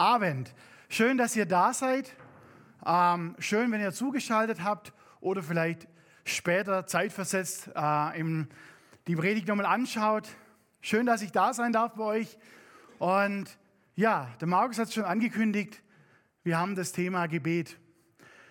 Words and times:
Abend. 0.00 0.54
Schön, 0.88 1.18
dass 1.18 1.36
ihr 1.36 1.44
da 1.44 1.74
seid. 1.74 2.16
Ähm, 2.86 3.36
schön, 3.38 3.70
wenn 3.70 3.82
ihr 3.82 3.92
zugeschaltet 3.92 4.64
habt 4.64 4.94
oder 5.20 5.42
vielleicht 5.42 5.86
später 6.24 6.86
zeitversetzt 6.86 7.70
äh, 7.76 8.18
im, 8.18 8.48
die 9.06 9.14
Predigt 9.14 9.46
nochmal 9.46 9.66
anschaut. 9.66 10.26
Schön, 10.80 11.04
dass 11.04 11.20
ich 11.20 11.32
da 11.32 11.52
sein 11.52 11.74
darf 11.74 11.96
bei 11.96 12.04
euch. 12.04 12.38
Und 12.98 13.58
ja, 13.94 14.30
der 14.40 14.48
Markus 14.48 14.78
hat 14.78 14.88
es 14.88 14.94
schon 14.94 15.04
angekündigt, 15.04 15.82
wir 16.44 16.56
haben 16.56 16.76
das 16.76 16.92
Thema 16.92 17.26
Gebet. 17.26 17.78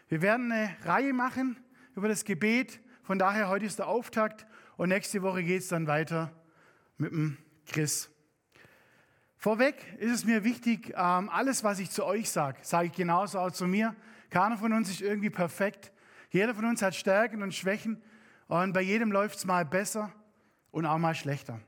Wir 0.07 0.21
werden 0.21 0.51
eine 0.51 0.75
Reihe 0.85 1.13
machen 1.13 1.57
über 1.95 2.07
das 2.07 2.25
Gebet. 2.25 2.79
Von 3.01 3.17
daher, 3.17 3.49
heute 3.49 3.65
ist 3.65 3.79
der 3.79 3.87
Auftakt 3.87 4.45
und 4.77 4.89
nächste 4.89 5.23
Woche 5.23 5.41
geht 5.41 5.63
es 5.63 5.69
dann 5.69 5.87
weiter 5.87 6.31
mit 6.99 7.11
dem 7.11 7.39
Chris. 7.65 8.11
Vorweg 9.41 9.85
ist 9.99 10.11
es 10.11 10.25
mir 10.25 10.43
wichtig, 10.43 10.93
ähm, 10.97 11.29
alles, 11.29 11.63
was 11.63 11.79
ich 11.79 11.89
zu 11.91 12.05
euch 12.05 12.29
sage, 12.29 12.59
sage 12.61 12.87
ich 12.87 12.91
genauso 12.91 13.39
auch 13.39 13.51
zu 13.51 13.67
mir. 13.67 13.95
Keiner 14.29 14.57
von 14.57 14.73
uns 14.73 14.89
ist 14.89 14.99
irgendwie 14.99 15.29
perfekt. 15.29 15.93
Jeder 16.29 16.53
von 16.53 16.65
uns 16.65 16.81
hat 16.81 16.93
Stärken 16.93 17.41
und 17.41 17.55
Schwächen 17.55 18.03
und 18.49 18.73
bei 18.73 18.81
jedem 18.81 19.13
läuft 19.13 19.37
es 19.37 19.45
mal 19.45 19.63
besser 19.63 20.11
und 20.71 20.85
auch 20.85 20.97
mal 20.97 21.15
schlechter. 21.15 21.61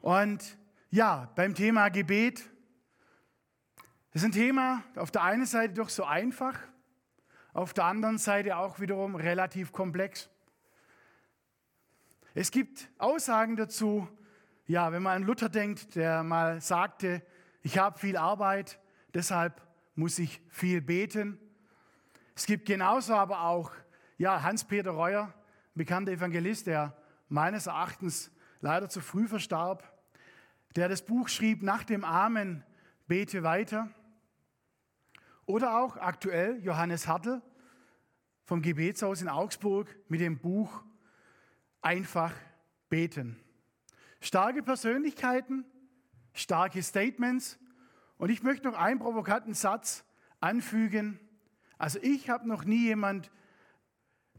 Und 0.00 0.56
ja, 0.88 1.30
beim 1.34 1.54
Thema 1.54 1.90
Gebet, 1.90 2.42
das 4.12 4.22
ist 4.22 4.28
ein 4.28 4.32
Thema 4.32 4.82
auf 4.96 5.10
der 5.10 5.24
einen 5.24 5.44
Seite 5.44 5.74
doch 5.74 5.90
so 5.90 6.04
einfach, 6.04 6.58
auf 7.52 7.74
der 7.74 7.84
anderen 7.84 8.16
Seite 8.16 8.56
auch 8.56 8.80
wiederum 8.80 9.14
relativ 9.14 9.72
komplex. 9.72 10.30
Es 12.32 12.50
gibt 12.50 12.88
Aussagen 12.96 13.56
dazu, 13.56 14.08
ja, 14.68 14.92
wenn 14.92 15.02
man 15.02 15.16
an 15.16 15.22
Luther 15.22 15.48
denkt, 15.48 15.96
der 15.96 16.22
mal 16.22 16.60
sagte, 16.60 17.22
ich 17.62 17.78
habe 17.78 17.98
viel 17.98 18.18
Arbeit, 18.18 18.78
deshalb 19.14 19.66
muss 19.94 20.18
ich 20.18 20.42
viel 20.50 20.82
beten. 20.82 21.40
Es 22.36 22.44
gibt 22.44 22.66
genauso 22.66 23.14
aber 23.14 23.40
auch 23.44 23.72
ja, 24.18 24.42
Hans-Peter 24.42 24.90
Reuer, 24.90 25.32
bekannter 25.74 26.12
Evangelist, 26.12 26.66
der 26.66 26.94
meines 27.30 27.66
Erachtens 27.66 28.30
leider 28.60 28.90
zu 28.90 29.00
früh 29.00 29.26
verstarb, 29.26 29.90
der 30.76 30.90
das 30.90 31.02
Buch 31.02 31.30
schrieb, 31.30 31.62
nach 31.62 31.82
dem 31.82 32.04
Amen 32.04 32.62
bete 33.06 33.42
weiter. 33.42 33.88
Oder 35.46 35.78
auch 35.78 35.96
aktuell 35.96 36.62
Johannes 36.62 37.08
Hartl 37.08 37.40
vom 38.44 38.60
Gebetshaus 38.60 39.22
in 39.22 39.30
Augsburg 39.30 39.96
mit 40.08 40.20
dem 40.20 40.38
Buch 40.38 40.84
Einfach 41.80 42.34
beten. 42.90 43.40
Starke 44.20 44.62
Persönlichkeiten, 44.62 45.64
starke 46.32 46.82
Statements. 46.82 47.58
Und 48.16 48.30
ich 48.30 48.42
möchte 48.42 48.66
noch 48.66 48.76
einen 48.76 48.98
provokanten 48.98 49.54
Satz 49.54 50.04
anfügen. 50.40 51.20
Also 51.78 51.98
ich 52.02 52.28
habe 52.28 52.48
noch 52.48 52.64
nie 52.64 52.84
jemand 52.84 53.30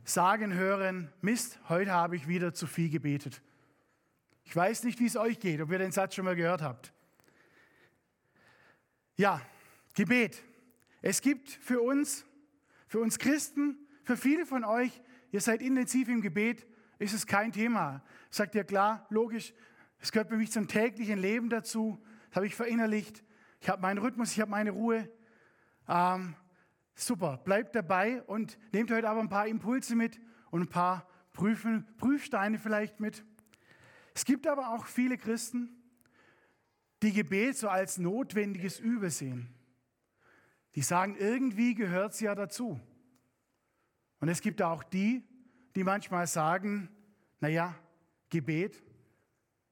sagen 0.03 0.53
hören, 0.53 1.11
Mist, 1.21 1.59
heute 1.69 1.91
habe 1.91 2.15
ich 2.15 2.27
wieder 2.27 2.53
zu 2.53 2.67
viel 2.67 2.89
gebetet. 2.89 3.41
Ich 4.43 4.55
weiß 4.55 4.83
nicht, 4.83 4.99
wie 4.99 5.05
es 5.05 5.15
euch 5.15 5.39
geht, 5.39 5.61
ob 5.61 5.71
ihr 5.71 5.77
den 5.77 5.91
Satz 5.91 6.15
schon 6.15 6.25
mal 6.25 6.35
gehört 6.35 6.61
habt. 6.61 6.93
Ja, 9.15 9.41
Gebet. 9.93 10.43
Es 11.01 11.21
gibt 11.21 11.49
für 11.49 11.81
uns, 11.81 12.25
für 12.87 12.99
uns 12.99 13.19
Christen, 13.19 13.77
für 14.03 14.17
viele 14.17 14.45
von 14.45 14.63
euch, 14.63 15.01
ihr 15.31 15.41
seid 15.41 15.61
intensiv 15.61 16.09
im 16.09 16.21
Gebet, 16.21 16.65
ist 16.97 17.13
es 17.13 17.27
kein 17.27 17.51
Thema. 17.51 18.03
Sagt 18.29 18.55
ihr 18.55 18.63
klar, 18.63 19.05
logisch, 19.09 19.53
es 19.99 20.11
gehört 20.11 20.29
für 20.29 20.37
mich 20.37 20.51
zum 20.51 20.67
täglichen 20.67 21.19
Leben 21.19 21.49
dazu. 21.49 21.99
Das 22.29 22.37
habe 22.37 22.47
ich 22.47 22.55
verinnerlicht. 22.55 23.23
Ich 23.61 23.69
habe 23.69 23.81
meinen 23.81 23.97
Rhythmus, 23.97 24.31
ich 24.31 24.39
habe 24.39 24.51
meine 24.51 24.71
Ruhe. 24.71 25.09
Ähm, 25.87 26.35
super, 26.95 27.37
bleibt 27.37 27.75
dabei 27.75 28.21
und 28.23 28.57
nehmt 28.71 28.91
heute 28.91 29.09
aber 29.09 29.19
ein 29.19 29.29
paar 29.29 29.47
Impulse 29.47 29.95
mit 29.95 30.19
und 30.51 30.61
ein 30.61 30.69
paar 30.69 31.07
Prüfen, 31.33 31.85
Prüfsteine 31.97 32.57
vielleicht 32.57 32.99
mit. 32.99 33.25
Es 34.13 34.25
gibt 34.25 34.47
aber 34.47 34.73
auch 34.73 34.85
viele 34.85 35.17
Christen, 35.17 35.69
die 37.01 37.13
Gebet 37.13 37.57
so 37.57 37.69
als 37.69 37.97
notwendiges 37.97 38.79
Übel 38.79 39.09
sehen. 39.09 39.53
Die 40.75 40.81
sagen, 40.81 41.15
irgendwie 41.17 41.75
gehört 41.75 42.13
es 42.13 42.19
ja 42.19 42.35
dazu. 42.35 42.79
Und 44.19 44.29
es 44.29 44.41
gibt 44.41 44.61
auch 44.61 44.83
die, 44.83 45.23
die 45.75 45.83
manchmal 45.83 46.27
sagen, 46.27 46.89
naja, 47.39 47.75
Gebet, 48.29 48.83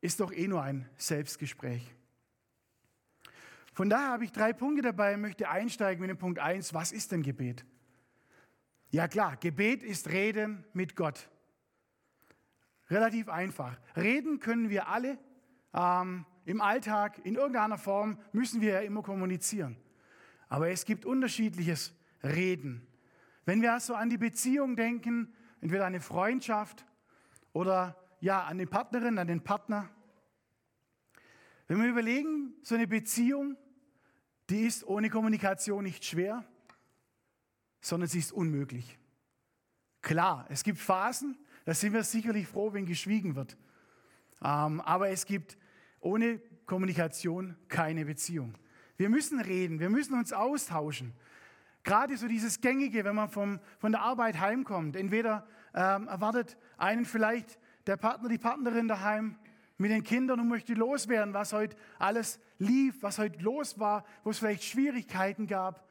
ist 0.07 0.21
doch 0.21 0.31
eh 0.31 0.47
nur 0.47 0.63
ein 0.63 0.89
Selbstgespräch. 0.95 1.93
Von 3.73 3.89
daher 3.89 4.07
habe 4.09 4.23
ich 4.23 4.31
drei 4.31 4.53
Punkte 4.53 4.81
dabei 4.81 5.13
und 5.13 5.21
möchte 5.21 5.49
einsteigen 5.49 5.99
mit 5.99 6.09
dem 6.09 6.17
Punkt 6.17 6.39
1. 6.39 6.73
Was 6.73 6.93
ist 6.93 7.11
denn 7.11 7.21
Gebet? 7.21 7.65
Ja 8.89 9.09
klar, 9.09 9.35
Gebet 9.35 9.83
ist 9.83 10.09
Reden 10.09 10.63
mit 10.71 10.95
Gott. 10.95 11.29
Relativ 12.89 13.27
einfach. 13.27 13.77
Reden 13.97 14.39
können 14.39 14.69
wir 14.69 14.87
alle. 14.87 15.19
Ähm, 15.73 16.25
Im 16.45 16.61
Alltag, 16.61 17.19
in 17.25 17.35
irgendeiner 17.35 17.77
Form 17.77 18.17
müssen 18.31 18.61
wir 18.61 18.75
ja 18.75 18.79
immer 18.79 19.03
kommunizieren. 19.03 19.75
Aber 20.47 20.69
es 20.69 20.85
gibt 20.85 21.05
unterschiedliches 21.05 21.93
Reden. 22.23 22.87
Wenn 23.43 23.61
wir 23.61 23.73
also 23.73 23.93
an 23.93 24.09
die 24.09 24.17
Beziehung 24.17 24.77
denken, 24.77 25.33
entweder 25.59 25.85
eine 25.85 25.99
Freundschaft 25.99 26.85
oder 27.51 27.97
ja, 28.21 28.43
an 28.43 28.57
die 28.57 28.65
Partnerin, 28.65 29.19
an 29.19 29.27
den 29.27 29.43
Partner. 29.43 29.89
Wenn 31.67 31.81
wir 31.81 31.89
überlegen, 31.89 32.53
so 32.61 32.75
eine 32.75 32.87
Beziehung, 32.87 33.57
die 34.49 34.65
ist 34.65 34.85
ohne 34.85 35.09
Kommunikation 35.09 35.83
nicht 35.83 36.05
schwer, 36.05 36.45
sondern 37.81 38.07
sie 38.07 38.19
ist 38.19 38.31
unmöglich. 38.31 38.97
Klar, 40.01 40.45
es 40.49 40.63
gibt 40.63 40.79
Phasen, 40.79 41.37
da 41.65 41.73
sind 41.73 41.91
wir 41.91 42.03
sicherlich 42.03 42.47
froh, 42.47 42.71
wenn 42.71 42.85
geschwiegen 42.85 43.35
wird. 43.35 43.57
Ähm, 44.41 44.79
aber 44.81 45.09
es 45.09 45.25
gibt 45.25 45.57
ohne 45.99 46.39
Kommunikation 46.65 47.57
keine 47.67 48.05
Beziehung. 48.05 48.53
Wir 48.95 49.09
müssen 49.09 49.39
reden, 49.41 49.79
wir 49.79 49.89
müssen 49.89 50.13
uns 50.13 50.31
austauschen. 50.31 51.13
Gerade 51.83 52.17
so 52.17 52.27
dieses 52.27 52.61
Gängige, 52.61 53.03
wenn 53.03 53.15
man 53.15 53.29
vom, 53.29 53.59
von 53.79 53.91
der 53.91 54.01
Arbeit 54.01 54.39
heimkommt. 54.39 54.95
Entweder 54.95 55.47
ähm, 55.73 56.07
erwartet 56.07 56.57
einen 56.77 57.05
vielleicht 57.05 57.59
der 57.85 57.97
Partner, 57.97 58.29
die 58.29 58.37
Partnerin 58.37 58.87
daheim 58.87 59.37
mit 59.77 59.91
den 59.91 60.03
Kindern 60.03 60.39
und 60.39 60.47
möchte 60.47 60.73
loswerden, 60.73 61.33
was 61.33 61.53
heute 61.53 61.75
alles 61.99 62.39
lief, 62.57 63.01
was 63.01 63.19
heute 63.19 63.39
los 63.39 63.79
war, 63.79 64.05
wo 64.23 64.31
es 64.31 64.39
vielleicht 64.39 64.63
Schwierigkeiten 64.63 65.47
gab. 65.47 65.87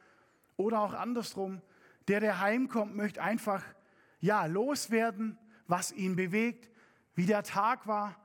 Oder 0.57 0.81
auch 0.81 0.93
andersrum, 0.93 1.61
der, 2.07 2.19
der 2.19 2.39
heimkommt, 2.39 2.95
möchte 2.95 3.21
einfach 3.21 3.63
ja, 4.19 4.45
loswerden, 4.45 5.37
was 5.67 5.91
ihn 5.91 6.15
bewegt, 6.15 6.69
wie 7.15 7.25
der 7.25 7.43
Tag 7.43 7.87
war 7.87 8.15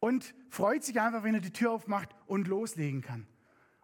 und 0.00 0.34
freut 0.50 0.84
sich 0.84 1.00
einfach, 1.00 1.22
wenn 1.22 1.34
er 1.34 1.40
die 1.40 1.52
Tür 1.52 1.72
aufmacht 1.72 2.14
und 2.26 2.48
loslegen 2.48 3.02
kann. 3.02 3.26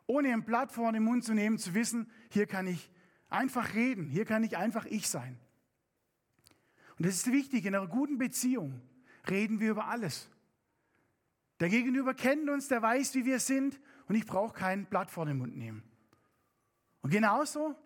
Ohne 0.06 0.32
ein 0.32 0.44
Blatt 0.44 0.72
vor 0.72 0.92
den 0.92 1.02
Mund 1.02 1.24
zu 1.24 1.34
nehmen, 1.34 1.58
zu 1.58 1.74
wissen, 1.74 2.10
hier 2.30 2.46
kann 2.46 2.66
ich 2.66 2.90
einfach 3.28 3.74
reden, 3.74 4.06
hier 4.06 4.24
kann 4.24 4.44
ich 4.44 4.56
einfach 4.56 4.84
ich 4.86 5.08
sein. 5.08 5.38
Und 6.98 7.06
das 7.06 7.16
ist 7.16 7.32
wichtig, 7.32 7.64
in 7.64 7.74
einer 7.74 7.86
guten 7.86 8.18
Beziehung 8.18 8.80
reden 9.28 9.60
wir 9.60 9.70
über 9.70 9.86
alles. 9.86 10.28
Der 11.62 11.68
Gegenüber 11.68 12.12
kennt 12.12 12.50
uns, 12.50 12.66
der 12.66 12.82
weiß, 12.82 13.14
wie 13.14 13.24
wir 13.24 13.38
sind 13.38 13.78
und 14.08 14.16
ich 14.16 14.26
brauche 14.26 14.52
kein 14.52 14.84
Blatt 14.84 15.12
vor 15.12 15.26
den 15.26 15.38
Mund 15.38 15.56
nehmen. 15.56 15.84
Und 17.02 17.10
genauso 17.10 17.76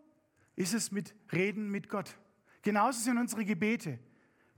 ist 0.54 0.72
es 0.72 0.92
mit 0.92 1.14
Reden 1.30 1.70
mit 1.70 1.90
Gott. 1.90 2.16
Genauso 2.62 3.00
sind 3.00 3.18
unsere 3.18 3.44
Gebete. 3.44 3.98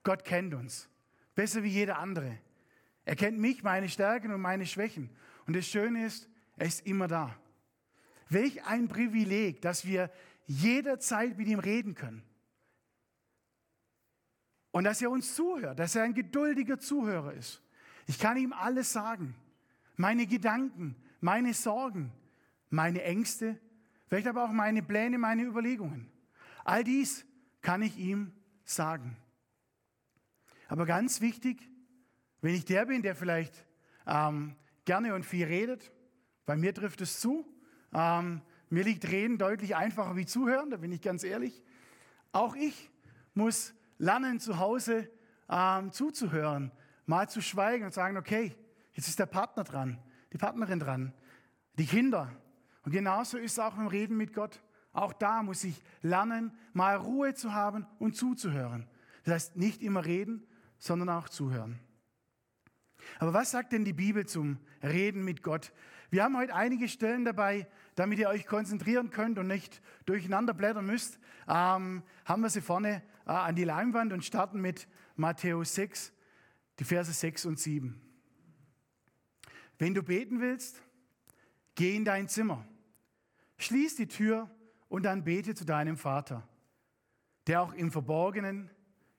Gott 0.04 0.24
kennt 0.24 0.54
uns 0.54 0.88
besser 1.34 1.64
wie 1.64 1.68
jeder 1.68 1.98
andere. 1.98 2.38
Er 3.04 3.16
kennt 3.16 3.40
mich, 3.40 3.64
meine 3.64 3.88
Stärken 3.88 4.32
und 4.32 4.40
meine 4.40 4.66
Schwächen. 4.66 5.10
Und 5.48 5.56
das 5.56 5.66
Schöne 5.66 6.06
ist, 6.06 6.28
er 6.56 6.68
ist 6.68 6.86
immer 6.86 7.08
da. 7.08 7.36
Welch 8.28 8.64
ein 8.66 8.86
Privileg, 8.86 9.60
dass 9.62 9.84
wir 9.84 10.12
jederzeit 10.46 11.36
mit 11.36 11.48
ihm 11.48 11.58
reden 11.58 11.96
können. 11.96 12.22
Und 14.70 14.84
dass 14.84 15.02
er 15.02 15.10
uns 15.10 15.34
zuhört, 15.34 15.80
dass 15.80 15.96
er 15.96 16.04
ein 16.04 16.14
geduldiger 16.14 16.78
Zuhörer 16.78 17.32
ist. 17.32 17.64
Ich 18.08 18.18
kann 18.18 18.38
ihm 18.38 18.54
alles 18.54 18.92
sagen. 18.92 19.34
Meine 19.96 20.26
Gedanken, 20.26 20.96
meine 21.20 21.52
Sorgen, 21.52 22.10
meine 22.70 23.02
Ängste, 23.02 23.58
vielleicht 24.06 24.26
aber 24.26 24.44
auch 24.44 24.52
meine 24.52 24.82
Pläne, 24.82 25.18
meine 25.18 25.42
Überlegungen. 25.42 26.10
All 26.64 26.82
dies 26.84 27.26
kann 27.60 27.82
ich 27.82 27.98
ihm 27.98 28.32
sagen. 28.64 29.16
Aber 30.68 30.86
ganz 30.86 31.20
wichtig, 31.20 31.68
wenn 32.40 32.54
ich 32.54 32.64
der 32.64 32.86
bin, 32.86 33.02
der 33.02 33.14
vielleicht 33.14 33.66
ähm, 34.06 34.56
gerne 34.86 35.14
und 35.14 35.26
viel 35.26 35.44
redet, 35.44 35.92
bei 36.46 36.56
mir 36.56 36.72
trifft 36.72 37.02
es 37.02 37.20
zu. 37.20 37.46
Ähm, 37.92 38.40
mir 38.70 38.84
liegt 38.84 39.06
Reden 39.06 39.36
deutlich 39.36 39.76
einfacher 39.76 40.16
wie 40.16 40.24
Zuhören, 40.24 40.70
da 40.70 40.78
bin 40.78 40.92
ich 40.92 41.02
ganz 41.02 41.24
ehrlich. 41.24 41.62
Auch 42.32 42.56
ich 42.56 42.90
muss 43.34 43.74
lernen, 43.98 44.40
zu 44.40 44.58
Hause 44.58 45.10
ähm, 45.50 45.92
zuzuhören, 45.92 46.72
mal 47.08 47.28
zu 47.28 47.40
schweigen 47.40 47.84
und 47.84 47.94
sagen, 47.94 48.16
okay, 48.16 48.54
jetzt 48.92 49.08
ist 49.08 49.18
der 49.18 49.26
Partner 49.26 49.64
dran, 49.64 49.98
die 50.32 50.38
Partnerin 50.38 50.78
dran, 50.78 51.12
die 51.78 51.86
Kinder, 51.86 52.30
Und 52.84 52.92
genauso 52.92 53.38
ist 53.38 53.52
es 53.52 53.58
auch 53.58 53.74
beim 53.74 53.86
Reden 53.86 54.16
mit 54.16 54.32
Gott. 54.32 54.62
Auch 54.92 55.12
da 55.12 55.42
muss 55.42 55.64
ich 55.64 55.82
lernen, 56.02 56.56
mal 56.72 56.96
Ruhe 56.96 57.34
zu 57.34 57.52
haben 57.52 57.86
und 57.98 58.16
zuzuhören. 58.16 58.88
Das 59.24 59.34
heißt, 59.34 59.56
nicht 59.56 59.82
immer 59.82 60.04
reden, 60.04 60.46
sondern 60.78 61.08
auch 61.10 61.28
zuhören. 61.28 61.78
Aber 63.18 63.32
was 63.32 63.50
sagt 63.50 63.72
denn 63.72 63.84
die 63.84 63.92
Bibel 63.92 64.26
zum 64.26 64.58
Reden 64.82 65.24
mit 65.24 65.42
Gott? 65.42 65.72
Wir 66.10 66.24
haben 66.24 66.36
heute 66.36 66.54
einige 66.54 66.88
Stellen 66.88 67.24
dabei, 67.24 67.68
damit 67.94 68.18
ihr 68.18 68.28
euch 68.28 68.46
konzentrieren 68.46 69.10
könnt 69.10 69.38
und 69.38 69.46
nicht 69.46 69.82
durcheinander 70.06 70.54
blättern 70.54 70.86
müsst. 70.86 71.18
Ähm, 71.46 72.02
haben 72.24 72.42
wir 72.42 72.50
sie 72.50 72.60
vorne 72.60 73.02
äh, 73.26 73.30
an 73.30 73.54
die 73.54 73.64
Leinwand 73.64 74.12
und 74.12 74.24
starten 74.24 74.60
mit 74.60 74.88
Matthäus 75.16 75.74
6, 75.74 76.12
die 76.78 76.84
Verse 76.84 77.12
6 77.12 77.46
und 77.46 77.58
7. 77.58 78.00
Wenn 79.78 79.94
du 79.94 80.02
beten 80.02 80.40
willst, 80.40 80.82
geh 81.74 81.96
in 81.96 82.04
dein 82.04 82.28
Zimmer, 82.28 82.66
schließ 83.58 83.96
die 83.96 84.08
Tür 84.08 84.50
und 84.88 85.04
dann 85.04 85.24
bete 85.24 85.54
zu 85.54 85.64
deinem 85.64 85.96
Vater, 85.96 86.48
der 87.46 87.62
auch 87.62 87.72
im 87.74 87.90
Verborgenen 87.90 88.70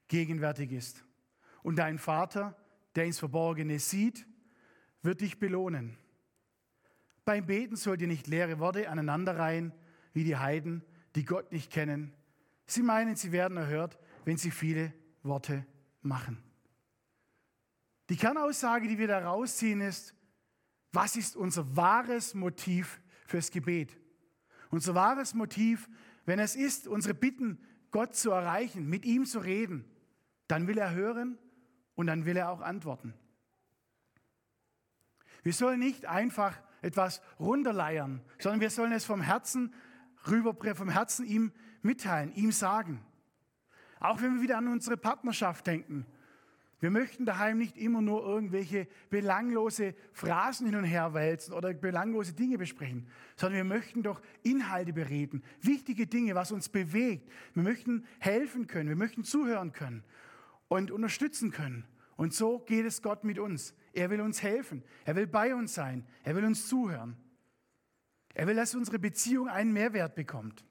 gegenwärtig 0.07 0.71
ist. 0.71 1.03
Und 1.63 1.77
dein 1.77 1.99
Vater, 1.99 2.57
der 2.95 3.05
ins 3.05 3.19
Verborgene 3.19 3.79
sieht, 3.79 4.25
wird 5.01 5.21
dich 5.21 5.39
belohnen. 5.39 5.97
Beim 7.25 7.45
Beten 7.45 7.75
sollt 7.75 8.01
ihr 8.01 8.07
nicht 8.07 8.27
leere 8.27 8.59
Worte 8.59 8.89
aneinanderreihen, 8.89 9.71
wie 10.13 10.23
die 10.23 10.37
Heiden, 10.37 10.83
die 11.15 11.25
Gott 11.25 11.51
nicht 11.51 11.71
kennen. 11.71 12.13
Sie 12.65 12.81
meinen, 12.81 13.15
sie 13.15 13.31
werden 13.31 13.57
erhört, 13.57 13.99
wenn 14.25 14.37
sie 14.37 14.51
viele 14.51 14.93
Worte 15.23 15.65
machen. 16.01 16.48
Die 18.09 18.17
Kernaussage, 18.17 18.87
die 18.87 18.97
wir 18.97 19.07
da 19.07 19.19
rausziehen, 19.19 19.81
ist, 19.81 20.15
was 20.91 21.15
ist 21.15 21.35
unser 21.35 21.75
wahres 21.75 22.33
Motiv 22.33 22.99
fürs 23.27 23.51
Gebet? 23.51 23.97
Unser 24.71 24.95
wahres 24.95 25.35
Motiv, 25.35 25.87
wenn 26.25 26.39
es 26.39 26.55
ist, 26.55 26.87
unsere 26.87 27.13
Bitten 27.13 27.59
Gott 27.91 28.15
zu 28.15 28.31
erreichen, 28.31 28.87
mit 28.87 29.05
ihm 29.05 29.25
zu 29.25 29.39
reden, 29.39 29.85
dann 30.47 30.67
will 30.67 30.77
er 30.77 30.93
hören 30.93 31.37
und 31.95 32.07
dann 32.07 32.25
will 32.25 32.37
er 32.37 32.49
auch 32.49 32.61
antworten. 32.61 33.13
Wir 35.43 35.53
sollen 35.53 35.79
nicht 35.79 36.05
einfach 36.05 36.59
etwas 36.81 37.21
runterleiern, 37.39 38.21
sondern 38.39 38.61
wir 38.61 38.69
sollen 38.69 38.91
es 38.91 39.05
vom 39.05 39.21
Herzen 39.21 39.73
rüber, 40.27 40.55
vom 40.75 40.89
Herzen 40.89 41.25
ihm 41.25 41.51
mitteilen, 41.81 42.33
ihm 42.33 42.51
sagen. 42.51 43.05
Auch 43.99 44.21
wenn 44.21 44.35
wir 44.35 44.41
wieder 44.41 44.57
an 44.57 44.67
unsere 44.67 44.97
Partnerschaft 44.97 45.67
denken, 45.67 46.05
wir 46.79 46.91
möchten 46.91 47.25
daheim 47.25 47.57
nicht 47.57 47.77
immer 47.77 48.01
nur 48.01 48.23
irgendwelche 48.23 48.87
belanglose 49.09 49.95
Phrasen 50.13 50.65
hin 50.65 50.75
und 50.75 50.85
her 50.85 51.13
wälzen 51.13 51.53
oder 51.53 51.73
belanglose 51.73 52.33
Dinge 52.33 52.57
besprechen, 52.57 53.07
sondern 53.35 53.57
wir 53.57 53.75
möchten 53.75 54.01
doch 54.01 54.21
Inhalte 54.43 54.93
bereden, 54.93 55.43
wichtige 55.61 56.07
Dinge, 56.07 56.35
was 56.35 56.53
uns 56.53 56.69
bewegt. 56.69 57.29
Wir 57.53 57.63
möchten 57.63 58.05
helfen 58.19 58.67
können, 58.67 58.87
wir 58.87 58.95
möchten 58.95 59.25
zuhören 59.25 59.73
können 59.73 60.03
und 60.69 60.89
unterstützen 60.89 61.51
können. 61.51 61.85
Und 62.15 62.33
so 62.33 62.59
geht 62.59 62.85
es 62.85 63.01
Gott 63.01 63.25
mit 63.25 63.39
uns. 63.39 63.73
Er 63.91 64.09
will 64.09 64.21
uns 64.21 64.41
helfen, 64.41 64.83
er 65.03 65.17
will 65.17 65.27
bei 65.27 65.53
uns 65.53 65.73
sein, 65.73 66.05
er 66.23 66.35
will 66.35 66.45
uns 66.45 66.67
zuhören. 66.67 67.17
Er 68.33 68.47
will, 68.47 68.55
dass 68.55 68.75
unsere 68.75 68.99
Beziehung 68.99 69.49
einen 69.49 69.73
Mehrwert 69.73 70.15
bekommt. 70.15 70.63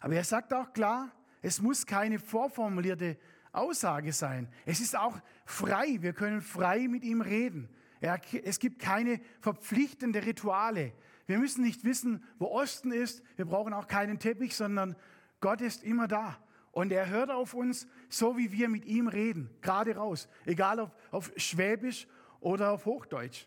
Aber 0.00 0.14
er 0.14 0.24
sagt 0.24 0.54
auch 0.54 0.72
klar, 0.72 1.12
es 1.42 1.60
muss 1.60 1.84
keine 1.84 2.18
vorformulierte 2.18 3.18
Aussage 3.52 4.12
sein. 4.12 4.48
Es 4.66 4.80
ist 4.80 4.96
auch 4.96 5.20
frei. 5.44 5.98
Wir 6.00 6.12
können 6.12 6.40
frei 6.40 6.88
mit 6.88 7.04
ihm 7.04 7.20
reden. 7.20 7.68
es 8.00 8.58
gibt 8.58 8.80
keine 8.80 9.20
verpflichtende 9.40 10.24
Rituale. 10.24 10.92
Wir 11.26 11.38
müssen 11.38 11.62
nicht 11.62 11.84
wissen, 11.84 12.24
wo 12.38 12.46
Osten 12.46 12.92
ist. 12.92 13.22
Wir 13.36 13.44
brauchen 13.44 13.72
auch 13.72 13.86
keinen 13.86 14.18
Teppich, 14.18 14.56
sondern 14.56 14.96
Gott 15.40 15.60
ist 15.60 15.84
immer 15.84 16.08
da. 16.08 16.38
Und 16.72 16.90
er 16.90 17.10
hört 17.10 17.30
auf 17.30 17.52
uns, 17.52 17.86
so 18.08 18.38
wie 18.38 18.50
wir 18.50 18.68
mit 18.68 18.86
ihm 18.86 19.06
reden, 19.06 19.50
gerade 19.60 19.96
raus. 19.96 20.28
Egal 20.46 20.80
ob 20.80 20.96
auf 21.10 21.30
Schwäbisch 21.36 22.08
oder 22.40 22.72
auf 22.72 22.86
Hochdeutsch. 22.86 23.46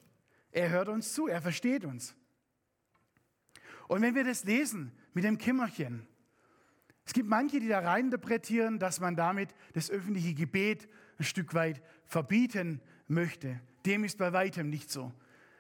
Er 0.52 0.70
hört 0.70 0.88
uns 0.88 1.14
zu, 1.14 1.28
er 1.28 1.42
versteht 1.42 1.84
uns. 1.84 2.16
Und 3.88 4.02
wenn 4.02 4.16
wir 4.16 4.24
das 4.24 4.44
lesen 4.46 4.92
mit 5.14 5.24
dem 5.24 5.38
Kimmerchen, 5.38 6.08
es 7.06 7.14
gibt 7.14 7.30
manche, 7.30 7.60
die 7.60 7.68
da 7.68 7.80
reininterpretieren, 7.80 8.80
dass 8.80 9.00
man 9.00 9.16
damit 9.16 9.54
das 9.74 9.92
öffentliche 9.92 10.34
Gebet 10.34 10.88
ein 11.20 11.24
Stück 11.24 11.54
weit 11.54 11.82
verbieten 12.06 12.82
möchte. 13.08 13.60
Dem 13.86 14.04
ist 14.04 14.18
bei 14.18 14.34
weitem 14.34 14.70
nicht 14.70 14.90
so. 14.90 15.14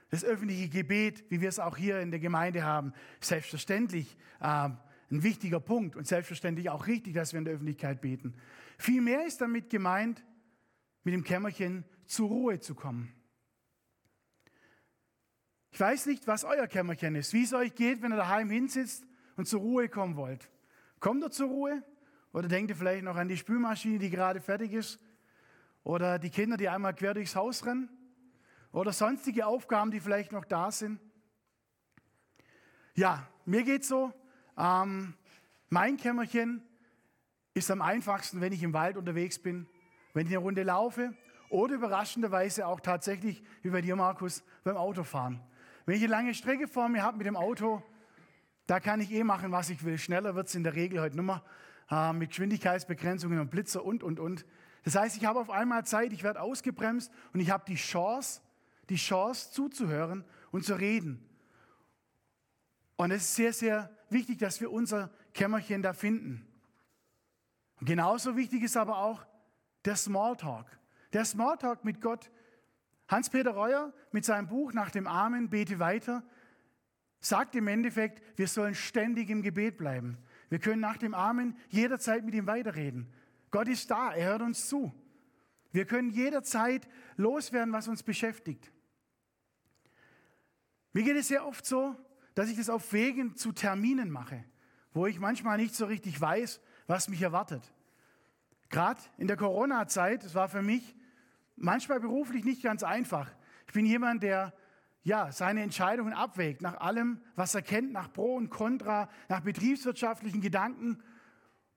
Das 0.10 0.24
öffentliche 0.24 0.70
Gebet, 0.70 1.24
wie 1.30 1.42
wir 1.42 1.50
es 1.50 1.60
auch 1.60 1.78
hier 1.78 2.00
in 2.00 2.10
der 2.10 2.20
Gemeinde 2.20 2.64
haben, 2.64 2.94
selbstverständlich 3.20 4.18
äh, 4.40 4.70
ein 5.12 5.24
wichtiger 5.24 5.60
Punkt 5.60 5.96
und 5.96 6.08
selbstverständlich 6.08 6.70
auch 6.70 6.88
richtig, 6.88 7.14
dass 7.14 7.34
wir 7.34 7.40
in 7.40 7.46
der 7.46 7.54
Öffentlichkeit 7.54 8.02
beten. 8.02 8.34
Vielmehr 8.78 9.26
ist 9.26 9.40
damit 9.42 9.70
gemeint, 9.70 10.24
mit 11.04 11.14
dem 11.14 11.24
Kämmerchen 11.24 11.86
zur 12.06 12.30
Ruhe 12.30 12.60
zu 12.60 12.74
kommen. 12.74 13.14
Ich 15.72 15.80
weiß 15.80 16.08
nicht, 16.08 16.26
was 16.26 16.44
euer 16.44 16.68
Kämmerchen 16.68 17.16
ist, 17.16 17.34
wie 17.34 17.44
es 17.44 17.54
euch 17.54 17.76
geht, 17.76 18.02
wenn 18.02 18.12
ihr 18.12 18.18
daheim 18.18 18.50
hinsitzt 18.50 19.06
und 19.36 19.48
zur 19.48 19.60
Ruhe 19.60 19.90
kommen 19.90 20.16
wollt. 20.16 20.50
Kommt 21.06 21.22
er 21.22 21.30
zur 21.30 21.50
Ruhe? 21.50 21.84
Oder 22.34 22.48
denkt 22.48 22.72
ihr 22.72 22.75
vielleicht 22.75 23.04
noch 23.04 23.16
an 23.16 23.28
die 23.28 23.38
Spülmaschine, 23.38 24.00
die 24.00 24.10
gerade 24.10 24.42
fertig 24.42 24.74
ist? 24.74 25.00
Oder 25.84 26.18
die 26.18 26.31
Kinder, 26.31 26.57
die 26.57 26.68
einmal 26.68 26.96
quer 26.96 27.13
durchs 27.13 27.36
Haus 27.36 27.63
rennen? 27.63 27.90
Oder 28.72 28.92
sonstige 28.92 29.46
Aufgaben, 29.46 29.92
die 29.92 30.00
vielleicht 30.00 30.31
noch 30.31 30.46
da 30.46 30.72
sind? 30.72 31.00
Ja, 32.96 33.28
mir 33.46 33.62
geht 33.62 33.86
so. 33.86 34.13
Ähm, 34.57 35.13
mein 35.69 35.98
Kämmerchen 35.98 36.63
ist 37.54 37.69
am 37.69 37.84
einfachsten, 37.84 38.42
wenn 38.42 38.51
ich 38.51 38.63
im 38.63 38.74
Wald 38.74 38.98
unterwegs 38.98 39.38
bin, 39.38 39.68
wenn 40.16 40.25
ich 40.25 40.34
eine 40.34 40.44
Runde 40.44 40.63
laufe 40.63 41.13
oder 41.50 41.75
überraschenderweise 41.75 42.66
auch 42.66 42.80
tatsächlich, 42.80 43.44
wie 43.62 43.69
bei 43.69 43.81
dir, 43.81 43.96
Markus, 43.96 44.44
beim 44.63 44.75
Autofahren. 44.75 45.40
Wenn 45.86 45.98
ich 45.98 46.01
eine 46.01 46.10
lange 46.10 46.34
Strecke 46.34 46.68
vor 46.68 46.90
mir 46.90 47.04
habe 47.04 47.18
mit 47.18 47.28
dem 47.28 47.36
Auto, 47.36 47.84
da 48.68 48.80
kann 48.80 49.00
ich 49.00 49.12
eh 49.12 49.24
machen, 49.24 49.52
was 49.52 49.70
ich 49.70 49.84
will. 49.84 49.98
Schneller 49.98 50.36
wird 50.36 50.48
es 50.48 50.56
in 50.56 50.64
der 50.64 50.76
Regel 50.76 51.02
heute 51.02 51.16
nummer 51.16 51.44
äh, 51.90 52.14
mit 52.14 52.30
Geschwindigkeitsbegrenzungen 52.30 53.40
und 53.40 53.52
Blitzer 53.52 53.84
und, 53.84 54.04
und, 54.04 54.20
und. 54.20 54.46
Das 54.84 54.96
heißt, 54.96 55.18
ich 55.18 55.26
habe 55.26 55.40
auf 55.40 55.50
einmal 55.50 55.86
Zeit, 55.86 56.14
ich 56.14 56.24
werde 56.24 56.42
ausgebremst 56.42 57.12
und 57.34 57.40
ich 57.40 57.52
habe 57.52 57.64
die 57.68 57.76
Chance, 57.76 58.42
die 58.90 58.96
Chance 58.96 59.52
zuzuhören 59.52 60.24
und 60.52 60.66
zu 60.66 60.76
reden. 60.76 61.28
Und 62.96 63.12
es 63.12 63.24
ist 63.24 63.36
sehr, 63.36 63.54
sehr 63.54 63.89
wichtig, 64.10 64.39
dass 64.39 64.62
wir 64.62 64.72
unser 64.72 65.12
Kämmerchen 65.34 65.82
da 65.82 65.94
finden. 65.94 66.48
Und 67.80 67.88
genauso 67.88 68.38
wichtig 68.38 68.63
ist 68.63 68.78
aber 68.78 68.98
auch 69.00 69.25
der 69.84 69.96
Smalltalk. 69.96 70.66
Der 71.13 71.25
Smalltalk 71.25 71.84
mit 71.84 72.01
Gott. 72.01 72.32
Hans-Peter 73.08 73.51
Reuer 73.51 73.94
mit 74.12 74.25
seinem 74.25 74.48
Buch 74.48 74.74
Nach 74.74 74.89
dem 74.89 75.06
Amen, 75.06 75.50
bete 75.50 75.78
weiter, 75.78 76.24
sagt 77.19 77.55
im 77.55 77.67
Endeffekt, 77.67 78.22
wir 78.38 78.48
sollen 78.48 78.75
ständig 78.75 79.29
im 79.29 79.41
Gebet 79.41 79.77
bleiben. 79.77 80.17
Wir 80.50 80.60
können 80.60 80.81
nach 80.81 80.98
dem 80.98 81.13
Amen 81.13 81.57
jederzeit 81.69 82.24
mit 82.24 82.36
ihm 82.36 82.48
weiterreden. 82.48 83.12
Gott 83.51 83.67
ist 83.67 83.89
da, 83.89 84.13
er 84.13 84.29
hört 84.29 84.41
uns 84.41 84.67
zu. 84.67 84.93
Wir 85.72 85.86
können 85.86 86.10
jederzeit 86.10 86.88
loswerden, 87.17 87.74
was 87.74 87.88
uns 87.88 88.03
beschäftigt. 88.03 88.72
Mir 90.93 91.03
geht 91.03 91.17
es 91.17 91.27
sehr 91.27 91.45
oft 91.45 91.65
so, 91.65 91.95
dass 92.36 92.50
ich 92.50 92.57
das 92.57 92.69
auf 92.69 92.93
Wegen 92.93 93.36
zu 93.36 93.51
Terminen 93.51 94.10
mache, 94.10 94.43
wo 94.93 95.07
ich 95.07 95.19
manchmal 95.19 95.57
nicht 95.57 95.75
so 95.75 95.86
richtig 95.86 96.19
weiß, 96.19 96.62
was 96.88 97.10
mich 97.10 97.22
erwartet. 97.22 97.74
Gerade 98.69 99.01
in 99.17 99.27
der 99.27 99.38
Corona-Zeit, 99.38 100.24
das 100.24 100.36
war 100.36 100.48
für 100.48 100.62
mich 100.62 100.95
manchmal 101.55 102.00
beruflich 102.00 102.45
nicht 102.45 102.63
ganz 102.63 102.84
einfach. 102.84 103.29
Ich 103.67 103.74
bin 103.74 103.86
jemand, 103.86 104.24
der 104.24 104.53
ja, 105.06 105.32
seine 105.32 105.62
Entscheidungen 105.62 106.14
abwägt, 106.14 106.64
nach 106.64 106.82
allem, 106.82 107.22
was 107.36 107.54
er 107.54 107.62
kennt, 107.62 107.94
nach 107.94 108.12
Pro 108.12 108.36
und 108.36 108.50
Contra, 108.50 109.08
nach 109.30 109.42
betriebswirtschaftlichen 109.42 110.42
Gedanken. 110.42 110.98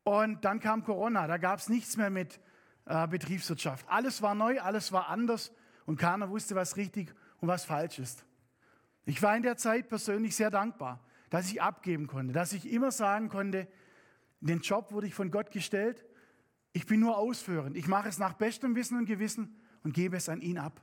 Und 0.02 0.46
dann 0.46 0.60
kam 0.60 0.82
Corona, 0.82 1.26
da 1.26 1.36
gab 1.36 1.58
es 1.58 1.68
nichts 1.68 1.98
mehr 1.98 2.08
mit 2.08 2.40
äh, 2.86 3.06
Betriebswirtschaft. 3.06 3.86
Alles 3.90 4.22
war 4.22 4.34
neu, 4.34 4.58
alles 4.60 4.92
war 4.92 5.08
anders 5.08 5.52
und 5.84 5.98
keiner 5.98 6.30
wusste, 6.30 6.54
was 6.54 6.78
richtig 6.78 7.14
und 7.42 7.48
was 7.48 7.66
falsch 7.66 7.98
ist. 7.98 8.24
Ich 9.04 9.22
war 9.22 9.36
in 9.36 9.42
der 9.42 9.58
Zeit 9.58 9.90
persönlich 9.90 10.34
sehr 10.34 10.50
dankbar, 10.50 11.04
dass 11.28 11.50
ich 11.50 11.60
abgeben 11.60 12.06
konnte, 12.06 12.32
dass 12.32 12.54
ich 12.54 12.72
immer 12.72 12.90
sagen 12.90 13.28
konnte, 13.28 13.68
den 14.40 14.60
Job 14.60 14.90
wurde 14.90 15.06
ich 15.06 15.14
von 15.14 15.30
Gott 15.30 15.50
gestellt, 15.50 16.02
ich 16.72 16.86
bin 16.86 17.00
nur 17.00 17.18
ausführend, 17.18 17.76
ich 17.76 17.88
mache 17.88 18.08
es 18.08 18.18
nach 18.18 18.32
bestem 18.32 18.74
Wissen 18.74 18.96
und 18.96 19.04
Gewissen 19.04 19.54
und 19.82 19.92
gebe 19.92 20.16
es 20.16 20.30
an 20.30 20.40
ihn 20.40 20.56
ab. 20.56 20.80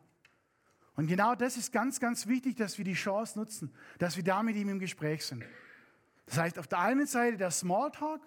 Und 0.95 1.07
genau 1.07 1.35
das 1.35 1.57
ist 1.57 1.73
ganz, 1.73 1.99
ganz 1.99 2.27
wichtig, 2.27 2.55
dass 2.55 2.77
wir 2.77 2.85
die 2.85 2.93
Chance 2.93 3.37
nutzen, 3.37 3.73
dass 3.99 4.15
wir 4.15 4.23
da 4.23 4.43
mit 4.43 4.55
ihm 4.55 4.69
im 4.69 4.79
Gespräch 4.79 5.25
sind. 5.25 5.43
Das 6.25 6.37
heißt, 6.37 6.57
auf 6.57 6.67
der 6.67 6.79
einen 6.79 7.05
Seite 7.05 7.37
der 7.37 7.51
Smalltalk 7.51 8.21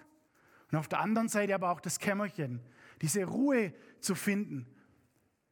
und 0.71 0.79
auf 0.79 0.89
der 0.89 1.01
anderen 1.01 1.29
Seite 1.29 1.55
aber 1.55 1.71
auch 1.71 1.81
das 1.81 1.99
Kämmerchen, 1.99 2.61
diese 3.01 3.25
Ruhe 3.25 3.73
zu 4.01 4.15
finden. 4.15 4.67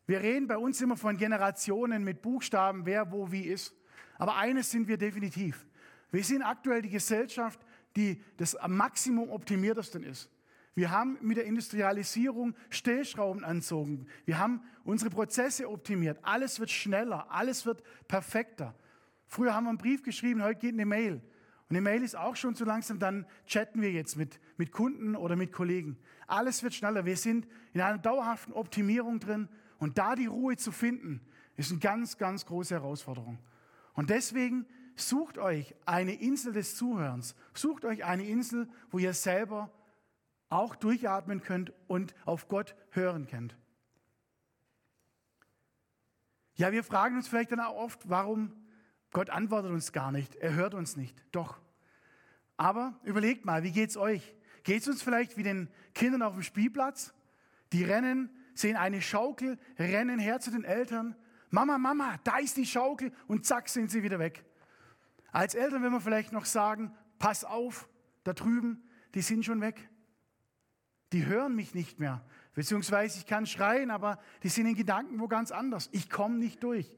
Wir 0.07 0.21
reden 0.21 0.47
bei 0.47 0.57
uns 0.57 0.81
immer 0.81 0.97
von 0.97 1.17
Generationen 1.17 2.05
mit 2.05 2.23
Buchstaben, 2.23 2.87
wer 2.87 3.11
wo 3.11 3.33
wie 3.33 3.43
ist. 3.43 3.75
Aber 4.19 4.37
eines 4.37 4.71
sind 4.71 4.87
wir 4.87 4.99
definitiv. 4.99 5.67
Wir 6.11 6.23
sind 6.23 6.43
aktuell 6.43 6.83
die 6.83 6.91
Gesellschaft, 6.91 7.61
die 7.97 8.23
das 8.37 8.55
am 8.55 8.77
Maximum 8.77 9.31
optimiertesten 9.31 10.05
ist. 10.05 10.31
Wir 10.77 10.91
haben 10.91 11.17
mit 11.23 11.39
der 11.39 11.47
Industrialisierung 11.47 12.55
Stellschrauben 12.69 13.45
anzogen. 13.45 14.07
Wir 14.27 14.39
haben 14.39 14.61
unsere 14.85 15.11
Prozesse 15.11 15.71
optimiert. 15.71 16.19
Alles 16.21 16.61
wird 16.61 16.71
schneller, 16.71 17.31
alles 17.31 17.65
wird 17.65 17.83
perfekter. 18.09 18.75
Früher 19.27 19.55
haben 19.55 19.65
wir 19.65 19.71
einen 19.71 19.79
Brief 19.79 20.03
geschrieben, 20.03 20.43
heute 20.43 20.61
geht 20.61 20.75
eine 20.75 20.85
Mail. 20.85 21.15
Und 21.15 21.71
eine 21.71 21.81
Mail 21.81 22.03
ist 22.03 22.15
auch 22.15 22.37
schon 22.37 22.55
zu 22.55 22.67
langsam, 22.67 22.99
dann 22.99 23.25
chatten 23.47 23.81
wir 23.81 23.91
jetzt 23.91 24.17
mit, 24.17 24.39
mit 24.59 24.71
Kunden 24.71 25.17
oder 25.17 25.35
mit 25.35 25.51
Kollegen. 25.51 25.97
Alles 26.27 26.63
wird 26.63 26.75
schneller. 26.75 27.07
Wir 27.07 27.17
sind 27.17 27.49
in 27.73 27.81
einer 27.81 27.99
dauerhaften 27.99 28.53
Optimierung 28.53 29.19
drin. 29.19 29.49
Und 29.79 29.97
da 29.97 30.15
die 30.15 30.27
Ruhe 30.27 30.57
zu 30.57 30.73
finden, 30.73 31.23
ist 31.57 31.71
eine 31.71 31.81
ganz, 31.81 32.19
ganz 32.19 32.45
große 32.45 32.75
Herausforderung. 32.75 33.39
Und 33.95 34.11
deswegen 34.11 34.67
sucht 34.95 35.39
euch 35.39 35.75
eine 35.87 36.15
Insel 36.15 36.53
des 36.53 36.77
Zuhörens. 36.77 37.35
Sucht 37.55 37.87
euch 37.87 38.05
eine 38.05 38.27
Insel, 38.27 38.69
wo 38.91 38.99
ihr 38.99 39.15
selber 39.15 39.71
auch 40.49 40.77
durchatmen 40.77 41.41
könnt 41.41 41.73
und 41.89 42.15
auf 42.25 42.49
Gott 42.49 42.77
hören 42.91 43.27
könnt. 43.27 43.57
Ja, 46.55 46.73
wir 46.73 46.85
fragen 46.85 47.17
uns 47.17 47.29
vielleicht 47.29 47.53
dann 47.53 47.61
auch 47.61 47.77
oft, 47.77 48.09
warum 48.09 48.53
Gott 49.13 49.31
antwortet 49.31 49.73
uns 49.73 49.93
gar 49.93 50.13
nicht, 50.13 50.37
er 50.37 50.55
hört 50.55 50.75
uns 50.75 50.97
nicht. 50.97 51.23
Doch. 51.33 51.61
Aber 52.57 52.99
überlegt 53.03 53.45
mal, 53.45 53.63
wie 53.63 53.73
geht 53.73 53.91
es 53.91 53.97
euch? 53.97 54.35
Geht 54.63 54.83
es 54.83 54.89
uns 54.89 55.03
vielleicht 55.03 55.37
wie 55.37 55.43
den 55.43 55.69
Kindern 55.95 56.23
auf 56.23 56.33
dem 56.33 56.43
Spielplatz? 56.43 57.13
Die 57.73 57.85
rennen, 57.85 58.31
sehen 58.55 58.77
eine 58.77 59.03
Schaukel, 59.03 59.59
rennen 59.79 60.19
her 60.19 60.41
zu 60.41 60.51
den 60.51 60.65
Eltern. 60.65 61.15
Mama, 61.51 61.79
Mama, 61.79 62.19
da 62.25 62.39
ist 62.39 62.57
die 62.57 62.67
Schaukel 62.67 63.13
und 63.27 63.45
zack 63.45 63.69
sind 63.69 63.91
sie 63.91 64.03
wieder 64.03 64.19
weg. 64.19 64.45
Als 65.31 65.55
Eltern 65.55 65.83
will 65.83 65.91
man 65.91 66.01
vielleicht 66.01 66.33
noch 66.33 66.47
sagen, 66.47 66.95
pass 67.19 67.45
auf, 67.45 67.89
da 68.25 68.33
drüben, 68.33 68.83
die 69.15 69.21
sind 69.21 69.45
schon 69.45 69.61
weg 69.61 69.89
die 71.13 71.27
hören 71.27 71.55
mich 71.55 71.75
nicht 71.75 71.99
mehr. 72.01 72.25
Beziehungsweise 72.55 73.19
ich 73.19 73.27
kann 73.27 73.47
schreien, 73.47 73.91
aber 73.91 74.19
die 74.43 74.49
sind 74.49 74.67
in 74.67 74.75
Gedanken 74.75 75.21
wo 75.21 75.29
ganz 75.29 75.51
anders. 75.51 75.89
Ich 75.93 76.11
komme 76.11 76.39
nicht 76.39 76.63
durch. 76.63 76.97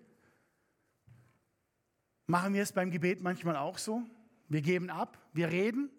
Machen 2.26 2.54
wir 2.54 2.62
es 2.62 2.72
beim 2.72 2.90
Gebet 2.90 3.22
manchmal 3.22 3.56
auch 3.56 3.78
so? 3.78 4.02
Wir 4.48 4.62
geben 4.62 4.90
ab, 4.90 5.18
wir 5.32 5.48
reden 5.48 5.90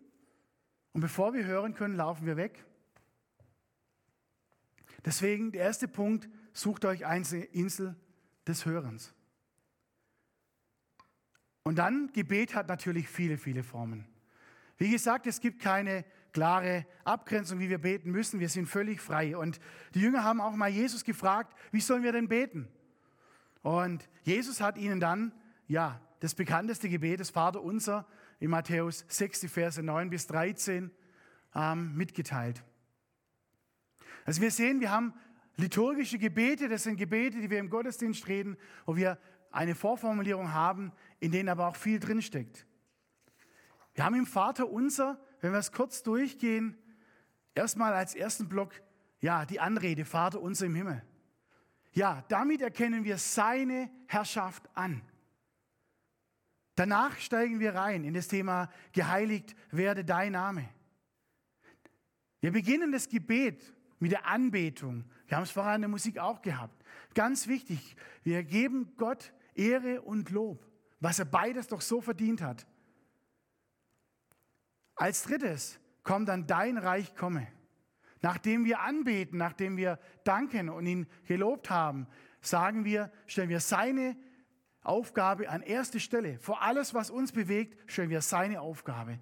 und 0.94 1.02
bevor 1.02 1.34
wir 1.34 1.46
hören 1.46 1.74
können, 1.74 1.96
laufen 1.96 2.26
wir 2.26 2.38
weg. 2.38 2.66
Deswegen 5.06 5.52
der 5.52 5.62
erste 5.62 5.88
Punkt, 5.88 6.30
sucht 6.54 6.86
euch 6.86 7.06
eine 7.06 7.44
Insel 7.46 7.96
des 8.48 8.66
Hörens. 8.66 9.14
Und 11.64 11.76
dann, 11.78 12.12
Gebet 12.14 12.56
hat 12.56 12.68
natürlich 12.68 13.08
viele, 13.08 13.38
viele 13.38 13.64
Formen. 13.64 14.08
Wie 14.78 14.90
gesagt, 14.90 15.28
es 15.28 15.40
gibt 15.40 15.62
keine 15.62 16.06
klare 16.34 16.86
Abgrenzung, 17.04 17.60
wie 17.60 17.70
wir 17.70 17.80
beten 17.80 18.12
müssen. 18.12 18.40
Wir 18.40 18.50
sind 18.50 18.68
völlig 18.68 19.02
frei. 19.02 19.36
Und 19.36 19.60
die 19.94 20.02
Jünger 20.02 20.24
haben 20.24 20.42
auch 20.42 20.56
mal 20.56 20.70
Jesus 20.70 21.04
gefragt, 21.04 21.56
wie 21.72 21.82
sollen 21.82 22.04
wir 22.04 22.12
denn 22.12 22.28
beten? 22.28 22.68
Und 23.62 24.08
Jesus 24.24 24.62
hat 24.62 24.78
ihnen 24.78 25.00
dann, 25.00 25.34
ja, 25.68 26.02
das 26.20 26.36
bekannteste 26.36 26.90
Gebet, 26.90 27.20
das 27.20 27.30
Vater 27.30 27.62
unser, 27.62 28.06
in 28.40 28.50
Matthäus 28.50 29.06
6, 29.08 29.42
die 29.42 29.48
Verse 29.48 29.82
9 29.82 30.10
bis 30.10 30.28
13, 30.28 30.92
ähm, 31.56 31.96
mitgeteilt. 31.96 32.64
Also 34.26 34.42
wir 34.42 34.52
sehen, 34.52 34.80
wir 34.80 34.92
haben 34.92 35.14
liturgische 35.58 36.18
Gebete, 36.18 36.70
das 36.70 36.84
sind 36.84 36.98
Gebete, 36.98 37.40
die 37.40 37.50
wir 37.50 37.60
im 37.60 37.70
Gottesdienst 37.70 38.28
reden, 38.28 38.58
wo 38.86 38.96
wir 38.96 39.18
eine 39.52 39.76
Vorformulierung 39.76 40.54
haben, 40.54 40.92
in 41.20 41.32
denen 41.32 41.50
aber 41.50 41.68
auch 41.68 41.76
viel 41.76 42.00
drinsteckt. 42.00 42.66
Wir 43.94 44.06
haben 44.06 44.16
im 44.16 44.26
Vater 44.26 44.70
unser 44.70 45.20
wenn 45.42 45.52
wir 45.52 45.60
es 45.60 45.72
kurz 45.72 46.04
durchgehen, 46.04 46.78
erstmal 47.56 47.94
als 47.94 48.16
ersten 48.16 48.50
Block, 48.50 48.74
ja, 49.22 49.46
die 49.46 49.60
Anrede, 49.60 50.06
Vater 50.06 50.42
unser 50.42 50.66
im 50.66 50.76
Himmel. 50.76 51.04
Ja, 51.94 52.24
damit 52.30 52.62
erkennen 52.62 53.04
wir 53.04 53.18
seine 53.18 53.90
Herrschaft 54.08 54.70
an. 54.76 55.02
Danach 56.76 57.18
steigen 57.18 57.60
wir 57.60 57.76
rein 57.76 58.06
in 58.06 58.14
das 58.14 58.30
Thema 58.30 58.70
geheiligt 58.94 59.56
werde 59.72 60.06
dein 60.06 60.32
Name. 60.32 60.70
Wir 62.40 62.52
beginnen 62.52 62.92
das 62.92 63.10
Gebet 63.10 63.74
mit 64.00 64.14
der 64.14 64.26
Anbetung. 64.26 65.04
Wir 65.28 65.36
haben 65.36 65.44
es 65.44 65.52
vorher 65.52 65.76
in 65.76 65.82
der 65.82 65.90
Musik 65.90 66.20
auch 66.20 66.42
gehabt. 66.42 66.86
Ganz 67.14 67.48
wichtig, 67.48 67.98
wir 68.24 68.44
geben 68.44 68.94
Gott 68.96 69.34
Ehre 69.56 70.02
und 70.02 70.30
Lob, 70.30 70.66
was 71.02 71.20
er 71.20 71.26
beides 71.26 71.68
doch 71.68 71.82
so 71.82 72.00
verdient 72.00 72.42
hat. 72.42 72.66
Als 75.00 75.24
drittes 75.24 75.80
kommt 76.04 76.28
dann 76.28 76.46
dein 76.46 76.78
Reich 76.78 77.16
komme. 77.16 77.48
Nachdem 78.22 78.66
wir 78.66 78.82
anbeten, 78.82 79.38
nachdem 79.38 79.78
wir 79.78 79.98
danken 80.26 80.68
und 80.68 80.86
ihn 80.86 81.08
gelobt 81.26 81.70
haben, 81.70 82.06
sagen 82.42 82.84
wir, 82.84 83.10
stellen 83.26 83.48
wir 83.48 83.62
seine 83.62 84.18
Aufgabe 84.82 85.50
an 85.50 85.62
erste 85.62 86.02
Stelle. 86.02 86.38
Vor 86.40 86.62
alles, 86.62 86.94
was 86.94 87.12
uns 87.12 87.32
bewegt, 87.32 87.90
stellen 87.90 88.10
wir 88.10 88.20
seine 88.20 88.60
Aufgabe. 88.60 89.20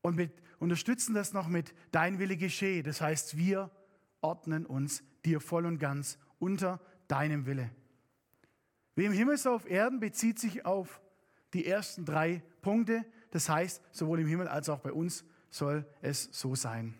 Und 0.00 0.14
mit, 0.14 0.30
unterstützen 0.60 1.12
das 1.12 1.32
noch 1.32 1.48
mit 1.48 1.74
Dein 1.90 2.20
Wille 2.20 2.36
geschehe. 2.36 2.84
Das 2.84 3.00
heißt, 3.00 3.36
wir 3.36 3.72
ordnen 4.20 4.64
uns 4.64 5.02
dir 5.24 5.40
voll 5.40 5.66
und 5.66 5.80
ganz 5.80 6.18
unter 6.38 6.80
deinem 7.08 7.46
Wille. 7.46 7.68
Wie 8.94 9.06
im 9.06 9.12
Himmel 9.12 9.38
so 9.38 9.54
auf 9.54 9.68
Erden 9.68 9.98
bezieht 9.98 10.38
sich 10.38 10.64
auf 10.64 11.00
die 11.52 11.66
ersten 11.66 12.04
drei 12.04 12.44
Punkte, 12.62 13.04
das 13.34 13.48
heißt, 13.48 13.82
sowohl 13.90 14.20
im 14.20 14.28
Himmel 14.28 14.46
als 14.46 14.68
auch 14.68 14.78
bei 14.78 14.92
uns 14.92 15.24
soll 15.50 15.84
es 16.02 16.28
so 16.30 16.54
sein. 16.54 16.94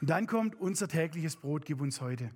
Und 0.00 0.08
dann 0.08 0.26
kommt 0.26 0.58
unser 0.58 0.88
tägliches 0.88 1.36
Brot, 1.36 1.66
gib 1.66 1.82
uns 1.82 2.00
heute. 2.00 2.30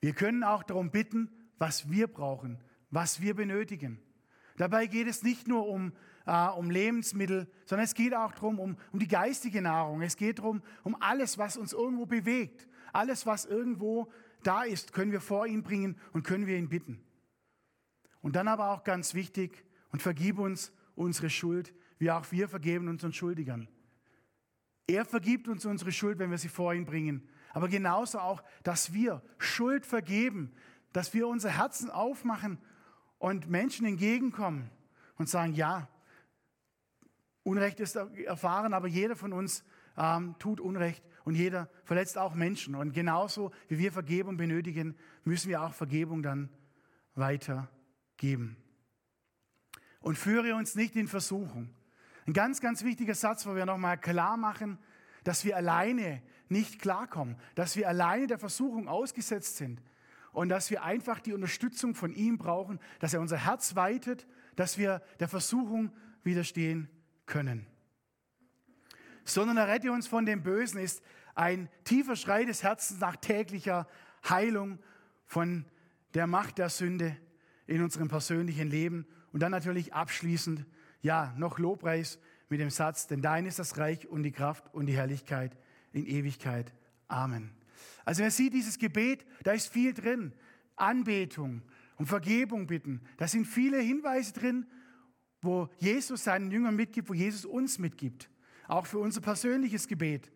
Wir 0.00 0.12
können 0.12 0.44
auch 0.44 0.62
darum 0.62 0.90
bitten, 0.90 1.30
was 1.56 1.88
wir 1.90 2.06
brauchen, 2.06 2.58
was 2.90 3.22
wir 3.22 3.34
benötigen. 3.34 3.98
Dabei 4.58 4.86
geht 4.88 5.06
es 5.06 5.22
nicht 5.22 5.48
nur 5.48 5.66
um, 5.66 5.94
äh, 6.26 6.48
um 6.48 6.70
Lebensmittel, 6.70 7.50
sondern 7.64 7.86
es 7.86 7.94
geht 7.94 8.14
auch 8.14 8.32
darum, 8.32 8.58
um, 8.60 8.76
um 8.92 8.98
die 8.98 9.08
geistige 9.08 9.62
Nahrung. 9.62 10.02
Es 10.02 10.18
geht 10.18 10.40
darum, 10.40 10.60
um 10.84 11.00
alles, 11.00 11.38
was 11.38 11.56
uns 11.56 11.72
irgendwo 11.72 12.04
bewegt. 12.04 12.68
Alles, 12.92 13.24
was 13.24 13.46
irgendwo 13.46 14.12
da 14.42 14.64
ist, 14.64 14.92
können 14.92 15.12
wir 15.12 15.22
vor 15.22 15.46
ihn 15.46 15.62
bringen 15.62 15.96
und 16.12 16.24
können 16.24 16.46
wir 16.46 16.58
ihn 16.58 16.68
bitten. 16.68 17.02
Und 18.20 18.36
dann 18.36 18.48
aber 18.48 18.70
auch 18.70 18.84
ganz 18.84 19.14
wichtig, 19.14 19.64
und 19.90 20.02
vergib 20.02 20.38
uns 20.38 20.72
unsere 20.98 21.30
Schuld, 21.30 21.72
wie 21.98 22.10
auch 22.10 22.30
wir 22.32 22.48
vergeben 22.48 22.88
unseren 22.88 23.12
Schuldigern. 23.12 23.68
Er 24.86 25.04
vergibt 25.04 25.48
uns 25.48 25.64
unsere 25.64 25.92
Schuld, 25.92 26.18
wenn 26.18 26.30
wir 26.30 26.38
sie 26.38 26.48
vor 26.48 26.74
ihn 26.74 26.84
bringen. 26.84 27.28
Aber 27.52 27.68
genauso 27.68 28.18
auch, 28.18 28.42
dass 28.62 28.92
wir 28.92 29.22
Schuld 29.38 29.86
vergeben, 29.86 30.52
dass 30.92 31.14
wir 31.14 31.28
unser 31.28 31.50
Herzen 31.50 31.90
aufmachen 31.90 32.58
und 33.18 33.48
Menschen 33.48 33.86
entgegenkommen 33.86 34.70
und 35.16 35.28
sagen, 35.28 35.54
ja, 35.54 35.88
Unrecht 37.42 37.80
ist 37.80 37.96
erfahren, 37.96 38.74
aber 38.74 38.88
jeder 38.88 39.16
von 39.16 39.32
uns 39.32 39.64
ähm, 39.96 40.34
tut 40.38 40.60
Unrecht 40.60 41.02
und 41.24 41.34
jeder 41.34 41.70
verletzt 41.84 42.18
auch 42.18 42.34
Menschen. 42.34 42.74
Und 42.74 42.92
genauso 42.92 43.52
wie 43.68 43.78
wir 43.78 43.92
Vergebung 43.92 44.36
benötigen, 44.36 44.96
müssen 45.24 45.48
wir 45.48 45.62
auch 45.62 45.74
Vergebung 45.74 46.22
dann 46.22 46.50
weitergeben 47.14 48.56
und 50.00 50.16
führe 50.16 50.54
uns 50.54 50.74
nicht 50.74 50.96
in 50.96 51.08
Versuchung. 51.08 51.74
Ein 52.26 52.32
ganz, 52.32 52.60
ganz 52.60 52.84
wichtiger 52.84 53.14
Satz, 53.14 53.46
wo 53.46 53.54
wir 53.54 53.66
nochmal 53.66 53.98
klar 53.98 54.36
machen, 54.36 54.78
dass 55.24 55.44
wir 55.44 55.56
alleine 55.56 56.22
nicht 56.48 56.80
klarkommen, 56.80 57.36
dass 57.54 57.76
wir 57.76 57.88
alleine 57.88 58.26
der 58.26 58.38
Versuchung 58.38 58.88
ausgesetzt 58.88 59.56
sind 59.56 59.82
und 60.32 60.48
dass 60.48 60.70
wir 60.70 60.82
einfach 60.82 61.20
die 61.20 61.32
Unterstützung 61.32 61.94
von 61.94 62.12
ihm 62.12 62.38
brauchen, 62.38 62.78
dass 63.00 63.14
er 63.14 63.20
unser 63.20 63.38
Herz 63.38 63.76
weitet, 63.76 64.26
dass 64.56 64.78
wir 64.78 65.02
der 65.20 65.28
Versuchung 65.28 65.92
widerstehen 66.22 66.88
können. 67.26 67.66
Sondern 69.24 69.56
errette 69.56 69.92
uns 69.92 70.06
von 70.06 70.26
dem 70.26 70.42
Bösen 70.42 70.80
ist 70.80 71.02
ein 71.34 71.68
tiefer 71.84 72.16
Schrei 72.16 72.44
des 72.44 72.62
Herzens 72.62 73.00
nach 73.00 73.16
täglicher 73.16 73.86
Heilung 74.28 74.78
von 75.26 75.64
der 76.14 76.26
Macht 76.26 76.58
der 76.58 76.68
Sünde 76.68 77.16
in 77.66 77.82
unserem 77.82 78.08
persönlichen 78.08 78.68
Leben 78.68 79.06
und 79.32 79.40
dann 79.40 79.52
natürlich 79.52 79.94
abschließend, 79.94 80.64
ja, 81.02 81.34
noch 81.36 81.58
Lobpreis 81.58 82.18
mit 82.48 82.60
dem 82.60 82.70
Satz, 82.70 83.06
denn 83.06 83.22
dein 83.22 83.46
ist 83.46 83.58
das 83.58 83.78
Reich 83.78 84.08
und 84.08 84.22
die 84.22 84.32
Kraft 84.32 84.72
und 84.72 84.86
die 84.86 84.96
Herrlichkeit 84.96 85.56
in 85.92 86.06
Ewigkeit. 86.06 86.72
Amen. 87.08 87.50
Also 88.04 88.22
wer 88.22 88.30
sieht 88.30 88.54
dieses 88.54 88.78
Gebet, 88.78 89.26
da 89.42 89.52
ist 89.52 89.68
viel 89.68 89.92
drin. 89.92 90.32
Anbetung 90.76 91.62
und 91.96 92.06
Vergebung 92.06 92.66
bitten. 92.66 93.00
Da 93.16 93.28
sind 93.28 93.46
viele 93.46 93.80
Hinweise 93.80 94.32
drin, 94.32 94.66
wo 95.40 95.68
Jesus 95.78 96.24
seinen 96.24 96.50
Jüngern 96.50 96.76
mitgibt, 96.76 97.08
wo 97.08 97.14
Jesus 97.14 97.44
uns 97.44 97.78
mitgibt. 97.78 98.30
Auch 98.66 98.86
für 98.86 98.98
unser 98.98 99.20
persönliches 99.20 99.88
Gebet. 99.88 100.30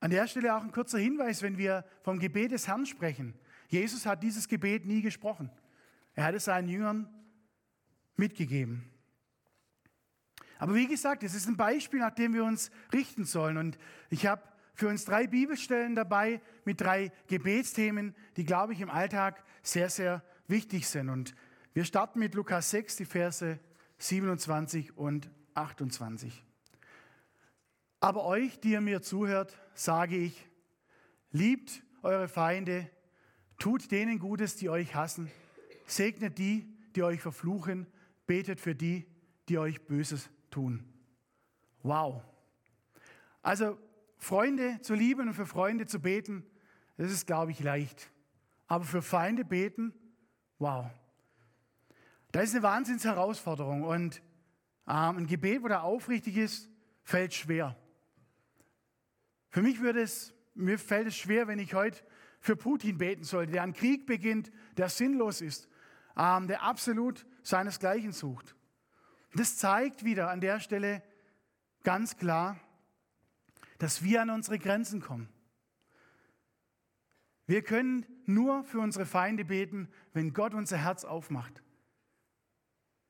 An 0.00 0.10
der 0.10 0.26
Stelle 0.26 0.56
auch 0.56 0.62
ein 0.62 0.72
kurzer 0.72 0.98
Hinweis, 0.98 1.42
wenn 1.42 1.58
wir 1.58 1.84
vom 2.02 2.18
Gebet 2.18 2.52
des 2.52 2.68
Herrn 2.68 2.86
sprechen. 2.86 3.34
Jesus 3.68 4.06
hat 4.06 4.22
dieses 4.22 4.48
Gebet 4.48 4.86
nie 4.86 5.02
gesprochen. 5.02 5.50
Er 6.16 6.24
hat 6.24 6.34
es 6.34 6.46
seinen 6.46 6.68
Jüngern 6.68 7.08
mitgegeben. 8.16 8.90
Aber 10.58 10.74
wie 10.74 10.88
gesagt, 10.88 11.22
es 11.22 11.34
ist 11.34 11.46
ein 11.46 11.58
Beispiel, 11.58 12.00
nach 12.00 12.14
dem 12.14 12.32
wir 12.32 12.44
uns 12.44 12.70
richten 12.92 13.24
sollen. 13.24 13.58
Und 13.58 13.78
ich 14.08 14.26
habe 14.26 14.42
für 14.74 14.88
uns 14.88 15.04
drei 15.04 15.26
Bibelstellen 15.26 15.94
dabei 15.94 16.40
mit 16.64 16.80
drei 16.80 17.12
Gebetsthemen, 17.28 18.14
die, 18.36 18.44
glaube 18.44 18.72
ich, 18.72 18.80
im 18.80 18.90
Alltag 18.90 19.44
sehr, 19.62 19.90
sehr 19.90 20.24
wichtig 20.48 20.88
sind. 20.88 21.10
Und 21.10 21.34
wir 21.74 21.84
starten 21.84 22.18
mit 22.18 22.34
Lukas 22.34 22.70
6, 22.70 22.96
die 22.96 23.04
Verse 23.04 23.58
27 23.98 24.96
und 24.96 25.30
28. 25.54 26.42
Aber 28.00 28.24
euch, 28.24 28.58
die 28.60 28.70
ihr 28.70 28.80
mir 28.80 29.02
zuhört, 29.02 29.58
sage 29.74 30.16
ich, 30.16 30.48
liebt 31.30 31.82
eure 32.02 32.28
Feinde, 32.28 32.90
tut 33.58 33.90
denen 33.90 34.18
Gutes, 34.18 34.56
die 34.56 34.70
euch 34.70 34.94
hassen, 34.94 35.30
segnet 35.86 36.38
die, 36.38 36.68
die 36.94 37.02
euch 37.02 37.20
verfluchen, 37.20 37.86
betet 38.26 38.60
für 38.60 38.74
die, 38.74 39.06
die 39.48 39.58
euch 39.58 39.80
Böses 39.86 40.28
tun. 40.50 40.84
Wow. 41.82 42.22
Also 43.42 43.78
Freunde 44.18 44.80
zu 44.82 44.94
lieben 44.94 45.28
und 45.28 45.34
für 45.34 45.46
Freunde 45.46 45.86
zu 45.86 46.00
beten, 46.00 46.44
das 46.96 47.12
ist, 47.12 47.26
glaube 47.26 47.52
ich, 47.52 47.60
leicht. 47.60 48.10
Aber 48.66 48.84
für 48.84 49.02
Feinde 49.02 49.44
beten, 49.44 49.92
wow. 50.58 50.90
Da 52.32 52.40
ist 52.40 52.54
eine 52.54 52.62
Wahnsinnsherausforderung 52.62 53.84
und 53.84 54.20
ähm, 54.88 55.18
ein 55.18 55.26
Gebet, 55.26 55.62
wo 55.62 55.68
da 55.68 55.82
aufrichtig 55.82 56.36
ist, 56.36 56.68
fällt 57.02 57.34
schwer. 57.34 57.76
Für 59.48 59.62
mich 59.62 59.80
würde 59.80 60.02
es, 60.02 60.34
mir 60.54 60.78
fällt 60.78 61.06
es 61.06 61.16
schwer, 61.16 61.46
wenn 61.46 61.58
ich 61.58 61.74
heute 61.74 62.02
für 62.40 62.56
Putin 62.56 62.98
beten 62.98 63.24
sollte, 63.24 63.52
der 63.52 63.62
einen 63.62 63.72
Krieg 63.72 64.06
beginnt, 64.06 64.50
der 64.76 64.88
sinnlos 64.88 65.40
ist, 65.40 65.68
ähm, 66.16 66.48
der 66.48 66.62
absolut 66.62 67.26
seinesgleichen 67.42 68.12
sucht. 68.12 68.54
Das 69.34 69.56
zeigt 69.56 70.04
wieder 70.04 70.30
an 70.30 70.40
der 70.40 70.60
Stelle 70.60 71.02
ganz 71.82 72.16
klar, 72.16 72.58
dass 73.78 74.02
wir 74.02 74.22
an 74.22 74.30
unsere 74.30 74.58
Grenzen 74.58 75.00
kommen. 75.00 75.28
Wir 77.46 77.62
können 77.62 78.06
nur 78.24 78.64
für 78.64 78.80
unsere 78.80 79.06
Feinde 79.06 79.44
beten, 79.44 79.88
wenn 80.12 80.32
Gott 80.32 80.54
unser 80.54 80.78
Herz 80.78 81.04
aufmacht. 81.04 81.62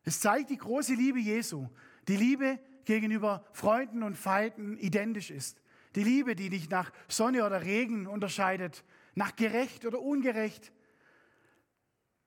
Es 0.02 0.20
zeigt 0.20 0.50
die 0.50 0.58
große 0.58 0.94
Liebe 0.94 1.18
Jesu, 1.18 1.68
die 2.06 2.16
Liebe 2.16 2.60
gegenüber 2.84 3.44
Freunden 3.52 4.02
und 4.02 4.16
Feinden 4.16 4.76
identisch 4.78 5.30
ist. 5.30 5.62
Die 5.94 6.04
Liebe, 6.04 6.36
die 6.36 6.50
nicht 6.50 6.70
nach 6.70 6.92
Sonne 7.08 7.44
oder 7.44 7.62
Regen 7.62 8.06
unterscheidet, 8.06 8.84
nach 9.14 9.34
gerecht 9.34 9.86
oder 9.86 10.00
ungerecht, 10.00 10.70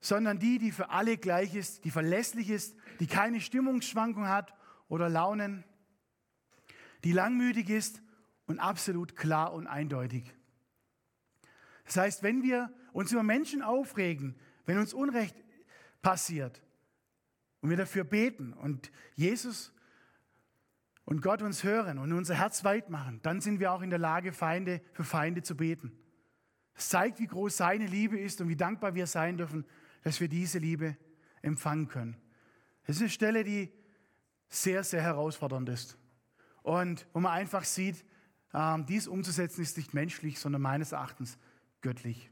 sondern 0.01 0.39
die, 0.39 0.57
die 0.57 0.71
für 0.71 0.89
alle 0.89 1.17
gleich 1.17 1.55
ist, 1.55 1.83
die 1.85 1.91
verlässlich 1.91 2.49
ist, 2.49 2.75
die 2.99 3.07
keine 3.07 3.41
Stimmungsschwankung 3.41 4.27
hat 4.27 4.53
oder 4.87 5.09
Launen, 5.09 5.63
die 7.03 7.11
langmütig 7.11 7.69
ist 7.69 8.01
und 8.45 8.59
absolut 8.59 9.15
klar 9.15 9.53
und 9.53 9.67
eindeutig. 9.67 10.33
Das 11.85 11.97
heißt, 11.97 12.23
wenn 12.23 12.43
wir 12.43 12.73
uns 12.93 13.11
über 13.11 13.23
Menschen 13.23 13.61
aufregen, 13.61 14.35
wenn 14.65 14.77
uns 14.77 14.93
Unrecht 14.93 15.35
passiert 16.01 16.61
und 17.61 17.69
wir 17.69 17.77
dafür 17.77 18.03
beten 18.03 18.53
und 18.53 18.91
Jesus 19.15 19.73
und 21.05 21.21
Gott 21.21 21.41
uns 21.41 21.63
hören 21.63 21.97
und 21.97 22.13
unser 22.13 22.35
Herz 22.35 22.63
weit 22.63 22.89
machen, 22.89 23.19
dann 23.23 23.41
sind 23.41 23.59
wir 23.59 23.71
auch 23.71 23.81
in 23.81 23.89
der 23.89 23.99
Lage, 23.99 24.31
Feinde 24.31 24.81
für 24.93 25.03
Feinde 25.03 25.41
zu 25.41 25.57
beten. 25.57 25.91
Es 26.75 26.89
zeigt, 26.89 27.19
wie 27.19 27.27
groß 27.27 27.57
seine 27.57 27.87
Liebe 27.87 28.19
ist 28.19 28.39
und 28.41 28.47
wie 28.47 28.55
dankbar 28.55 28.95
wir 28.95 29.07
sein 29.07 29.37
dürfen, 29.37 29.65
dass 30.03 30.19
wir 30.19 30.27
diese 30.27 30.59
Liebe 30.59 30.97
empfangen 31.41 31.87
können. 31.87 32.17
Das 32.85 32.97
ist 32.97 33.01
eine 33.01 33.09
Stelle, 33.09 33.43
die 33.43 33.71
sehr, 34.47 34.83
sehr 34.83 35.01
herausfordernd 35.01 35.69
ist. 35.69 35.97
Und 36.63 37.07
wo 37.13 37.19
man 37.19 37.31
einfach 37.31 37.63
sieht, 37.63 38.03
ähm, 38.53 38.85
dies 38.85 39.07
umzusetzen 39.07 39.61
ist 39.61 39.77
nicht 39.77 39.93
menschlich, 39.93 40.39
sondern 40.39 40.61
meines 40.61 40.91
Erachtens 40.91 41.37
göttlich. 41.81 42.31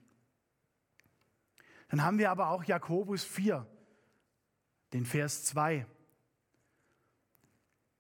Dann 1.89 2.03
haben 2.03 2.17
wir 2.17 2.32
aber 2.32 2.49
auch 2.49 2.63
Jakobus 2.63 3.23
4, 3.23 3.65
den 4.93 5.06
Vers 5.06 5.45
2. 5.45 5.86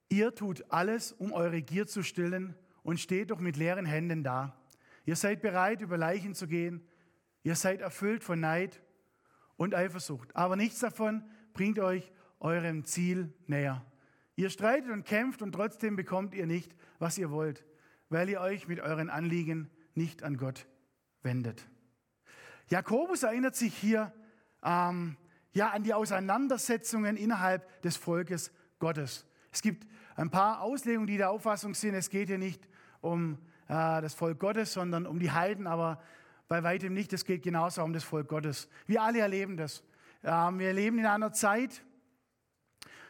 Ihr 0.09 0.35
tut 0.35 0.65
alles, 0.69 1.11
um 1.11 1.31
eure 1.31 1.61
Gier 1.61 1.85
zu 1.85 2.01
stillen 2.01 2.55
und 2.83 2.99
steht 2.99 3.31
doch 3.31 3.39
mit 3.39 3.57
leeren 3.57 3.85
Händen 3.85 4.23
da. 4.23 4.59
Ihr 5.05 5.15
seid 5.15 5.41
bereit, 5.41 5.81
über 5.81 5.97
Leichen 5.97 6.33
zu 6.33 6.47
gehen. 6.47 6.85
Ihr 7.43 7.55
seid 7.55 7.81
erfüllt 7.81 8.23
von 8.23 8.39
Neid 8.39 8.81
und 9.57 9.75
Eifersucht. 9.75 10.35
Aber 10.35 10.55
nichts 10.55 10.79
davon 10.79 11.23
bringt 11.53 11.79
euch 11.79 12.11
eurem 12.39 12.85
Ziel 12.85 13.33
näher. 13.47 13.85
Ihr 14.35 14.49
streitet 14.49 14.91
und 14.91 15.03
kämpft 15.03 15.41
und 15.41 15.51
trotzdem 15.51 15.95
bekommt 15.95 16.35
ihr 16.35 16.45
nicht, 16.45 16.75
was 16.99 17.17
ihr 17.17 17.31
wollt, 17.31 17.65
weil 18.09 18.29
ihr 18.29 18.39
euch 18.39 18.67
mit 18.67 18.79
euren 18.79 19.09
Anliegen 19.09 19.69
nicht 19.95 20.23
an 20.23 20.37
Gott 20.37 20.67
wendet. 21.23 21.67
Jakobus 22.69 23.23
erinnert 23.23 23.55
sich 23.55 23.75
hier 23.75 24.13
ähm, 24.63 25.17
ja, 25.53 25.69
an 25.69 25.83
die 25.83 25.93
Auseinandersetzungen 25.93 27.17
innerhalb 27.17 27.81
des 27.81 27.97
Volkes 27.97 28.51
Gottes. 28.79 29.25
Es 29.51 29.61
gibt 29.61 29.87
ein 30.15 30.29
paar 30.29 30.61
Auslegungen, 30.61 31.07
die 31.07 31.17
der 31.17 31.31
Auffassung 31.31 31.73
sind, 31.73 31.95
es 31.95 32.09
geht 32.09 32.27
hier 32.27 32.37
nicht 32.37 32.67
um 33.01 33.39
äh, 33.67 34.01
das 34.01 34.13
Volk 34.13 34.39
Gottes, 34.39 34.73
sondern 34.73 35.07
um 35.07 35.19
die 35.19 35.31
Heiden, 35.31 35.65
aber 35.65 36.01
bei 36.47 36.63
weitem 36.63 36.93
nicht. 36.93 37.13
Es 37.13 37.25
geht 37.25 37.43
genauso 37.43 37.83
um 37.83 37.93
das 37.93 38.03
Volk 38.03 38.27
Gottes. 38.27 38.69
Wir 38.85 39.01
alle 39.01 39.19
erleben 39.19 39.57
das. 39.57 39.83
Ähm, 40.23 40.59
wir 40.59 40.73
leben 40.73 40.99
in 40.99 41.05
einer 41.05 41.31
Zeit, 41.31 41.83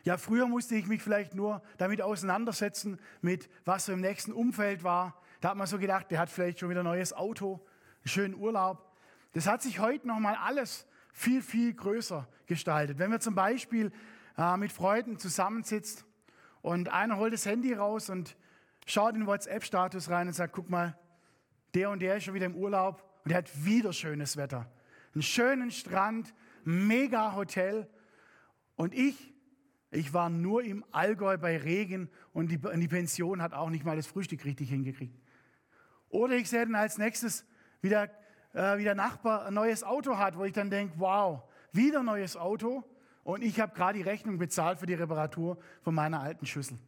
ja, 0.03 0.17
früher 0.17 0.47
musste 0.47 0.75
ich 0.75 0.87
mich 0.87 1.01
vielleicht 1.01 1.35
nur 1.35 1.61
damit 1.77 2.01
auseinandersetzen, 2.01 2.99
mit 3.21 3.49
was 3.65 3.85
so 3.85 3.93
im 3.93 3.99
nächsten 3.99 4.31
Umfeld 4.31 4.83
war. 4.83 5.21
Da 5.41 5.49
hat 5.49 5.57
man 5.57 5.67
so 5.67 5.77
gedacht, 5.77 6.09
der 6.11 6.19
hat 6.19 6.29
vielleicht 6.29 6.59
schon 6.59 6.69
wieder 6.69 6.81
ein 6.81 6.85
neues 6.85 7.13
Auto, 7.13 7.65
einen 7.99 8.07
schönen 8.07 8.35
Urlaub. 8.35 8.95
Das 9.33 9.47
hat 9.47 9.61
sich 9.61 9.79
heute 9.79 10.07
nochmal 10.07 10.35
alles 10.35 10.87
viel, 11.11 11.41
viel 11.41 11.73
größer 11.73 12.27
gestaltet. 12.45 12.99
Wenn 12.99 13.11
wir 13.11 13.19
zum 13.19 13.35
Beispiel 13.35 13.91
äh, 14.37 14.55
mit 14.55 14.71
Freunden 14.71 15.17
zusammensitzt 15.17 16.05
und 16.61 16.89
einer 16.89 17.17
holt 17.17 17.33
das 17.33 17.45
Handy 17.45 17.73
raus 17.73 18.09
und 18.09 18.37
schaut 18.85 19.13
in 19.13 19.21
den 19.21 19.27
WhatsApp-Status 19.27 20.09
rein 20.09 20.27
und 20.27 20.33
sagt, 20.33 20.53
guck 20.53 20.69
mal, 20.69 20.97
der 21.73 21.89
und 21.89 21.99
der 21.99 22.17
ist 22.17 22.23
schon 22.23 22.33
wieder 22.33 22.45
im 22.45 22.55
Urlaub 22.55 23.06
und 23.27 23.31
er 23.31 23.39
hat 23.39 23.65
wieder 23.65 23.91
schönes 23.91 24.37
Wetter. 24.37 24.71
Einen 25.13 25.21
schönen 25.21 25.69
Strand, 25.69 26.33
mega 26.63 27.35
Hotel. 27.35 27.85
Und 28.77 28.93
ich, 28.93 29.33
ich 29.91 30.13
war 30.13 30.29
nur 30.29 30.63
im 30.63 30.85
Allgäu 30.93 31.37
bei 31.37 31.57
Regen 31.57 32.09
und 32.31 32.49
die, 32.49 32.57
die 32.57 32.87
Pension 32.87 33.41
hat 33.41 33.51
auch 33.51 33.69
nicht 33.69 33.83
mal 33.83 33.97
das 33.97 34.07
Frühstück 34.07 34.45
richtig 34.45 34.69
hingekriegt. 34.69 35.19
Oder 36.07 36.35
ich 36.35 36.47
sehe 36.47 36.63
dann 36.63 36.75
als 36.75 36.97
nächstes, 36.97 37.45
wie 37.81 37.89
der, 37.89 38.03
äh, 38.53 38.77
wie 38.77 38.85
der 38.85 38.95
Nachbar 38.95 39.47
ein 39.47 39.55
neues 39.55 39.83
Auto 39.83 40.17
hat, 40.17 40.37
wo 40.37 40.45
ich 40.45 40.53
dann 40.53 40.69
denke, 40.69 40.93
wow, 40.95 41.43
wieder 41.73 42.03
neues 42.03 42.37
Auto 42.37 42.85
und 43.25 43.43
ich 43.43 43.59
habe 43.59 43.75
gerade 43.75 43.97
die 43.97 44.05
Rechnung 44.05 44.37
bezahlt 44.37 44.79
für 44.79 44.85
die 44.85 44.93
Reparatur 44.93 45.57
von 45.81 45.93
meiner 45.93 46.21
alten 46.21 46.45
Schüssel. 46.45 46.79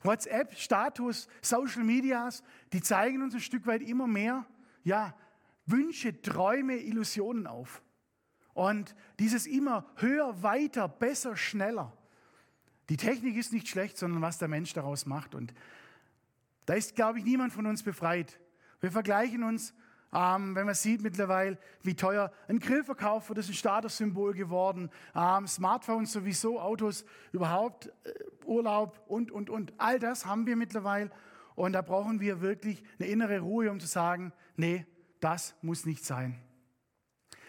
WhatsApp, 0.00 0.54
Status, 0.54 1.28
Social 1.42 1.84
Medias, 1.84 2.42
die 2.72 2.80
zeigen 2.80 3.22
uns 3.22 3.34
ein 3.34 3.40
Stück 3.40 3.66
weit 3.66 3.82
immer 3.82 4.06
mehr, 4.06 4.46
ja, 4.82 5.14
Wünsche, 5.66 6.20
Träume, 6.22 6.76
Illusionen 6.76 7.46
auf. 7.46 7.82
Und 8.54 8.94
dieses 9.18 9.46
immer 9.46 9.86
höher, 9.96 10.42
weiter, 10.42 10.88
besser, 10.88 11.36
schneller. 11.36 11.92
Die 12.88 12.96
Technik 12.96 13.36
ist 13.36 13.52
nicht 13.52 13.68
schlecht, 13.68 13.98
sondern 13.98 14.22
was 14.22 14.38
der 14.38 14.48
Mensch 14.48 14.72
daraus 14.72 15.06
macht. 15.06 15.34
Und 15.34 15.52
da 16.64 16.74
ist, 16.74 16.94
glaube 16.94 17.18
ich, 17.18 17.24
niemand 17.24 17.52
von 17.52 17.66
uns 17.66 17.82
befreit. 17.82 18.40
Wir 18.80 18.90
vergleichen 18.90 19.42
uns, 19.42 19.74
ähm, 20.12 20.54
wenn 20.54 20.66
man 20.66 20.74
sieht 20.74 21.02
mittlerweile, 21.02 21.58
wie 21.82 21.94
teuer 21.94 22.32
ein 22.48 22.58
Grillverkauf 22.58 23.28
wird, 23.28 23.38
ist 23.38 23.48
ein 23.48 23.54
Statussymbol 23.54 24.34
geworden. 24.34 24.90
Ähm, 25.14 25.46
Smartphones 25.46 26.12
sowieso, 26.12 26.60
Autos 26.60 27.04
überhaupt, 27.32 27.92
äh, 28.04 28.12
Urlaub 28.46 29.02
und, 29.08 29.30
und, 29.30 29.50
und. 29.50 29.74
All 29.78 29.98
das 29.98 30.24
haben 30.24 30.46
wir 30.46 30.56
mittlerweile. 30.56 31.10
Und 31.56 31.72
da 31.72 31.82
brauchen 31.82 32.20
wir 32.20 32.40
wirklich 32.40 32.82
eine 32.98 33.08
innere 33.08 33.40
Ruhe, 33.40 33.70
um 33.70 33.80
zu 33.80 33.86
sagen, 33.86 34.32
nee, 34.56 34.86
das 35.20 35.54
muss 35.62 35.86
nicht 35.86 36.04
sein. 36.04 36.38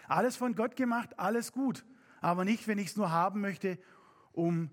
Alles 0.06 0.36
von 0.36 0.54
Gott 0.54 0.76
gemacht, 0.76 1.18
alles 1.18 1.52
gut, 1.52 1.84
aber 2.20 2.44
nicht, 2.44 2.66
wenn 2.66 2.78
ich 2.78 2.88
es 2.88 2.96
nur 2.96 3.10
haben 3.10 3.40
möchte, 3.40 3.78
um, 4.32 4.70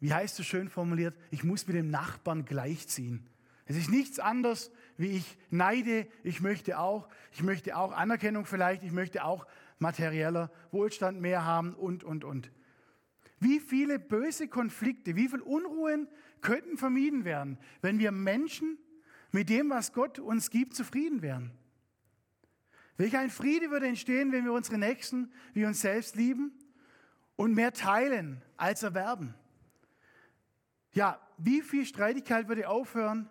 wie 0.00 0.14
heißt 0.14 0.40
es 0.40 0.46
schön 0.46 0.68
formuliert, 0.68 1.16
ich 1.30 1.44
muss 1.44 1.66
mit 1.66 1.76
dem 1.76 1.90
Nachbarn 1.90 2.44
gleichziehen. 2.44 3.28
Es 3.66 3.76
ist 3.76 3.90
nichts 3.90 4.18
anderes, 4.18 4.70
wie 4.96 5.08
ich 5.08 5.36
neide, 5.50 6.06
ich 6.22 6.40
möchte 6.40 6.78
auch, 6.78 7.08
ich 7.32 7.42
möchte 7.42 7.76
auch 7.76 7.92
Anerkennung 7.92 8.46
vielleicht, 8.46 8.82
ich 8.82 8.92
möchte 8.92 9.24
auch 9.24 9.46
materieller 9.78 10.50
Wohlstand 10.70 11.20
mehr 11.20 11.44
haben 11.44 11.74
und, 11.74 12.02
und, 12.02 12.24
und. 12.24 12.50
Wie 13.40 13.60
viele 13.60 13.98
böse 13.98 14.48
Konflikte, 14.48 15.16
wie 15.16 15.28
viele 15.28 15.44
Unruhen 15.44 16.08
könnten 16.40 16.78
vermieden 16.78 17.24
werden, 17.24 17.58
wenn 17.82 17.98
wir 17.98 18.10
Menschen 18.10 18.78
mit 19.32 19.50
dem, 19.50 19.70
was 19.70 19.92
Gott 19.92 20.18
uns 20.18 20.50
gibt, 20.50 20.74
zufrieden 20.74 21.20
wären? 21.20 21.52
Welch 22.98 23.16
ein 23.16 23.30
Friede 23.30 23.70
würde 23.70 23.86
entstehen, 23.86 24.32
wenn 24.32 24.44
wir 24.44 24.52
unsere 24.52 24.76
Nächsten 24.76 25.32
wie 25.54 25.64
uns 25.64 25.80
selbst 25.80 26.16
lieben 26.16 26.52
und 27.36 27.54
mehr 27.54 27.72
teilen, 27.72 28.42
als 28.56 28.82
Erwerben. 28.82 29.34
Ja, 30.92 31.20
wie 31.38 31.62
viel 31.62 31.86
Streitigkeit 31.86 32.48
würde 32.48 32.68
aufhören, 32.68 33.30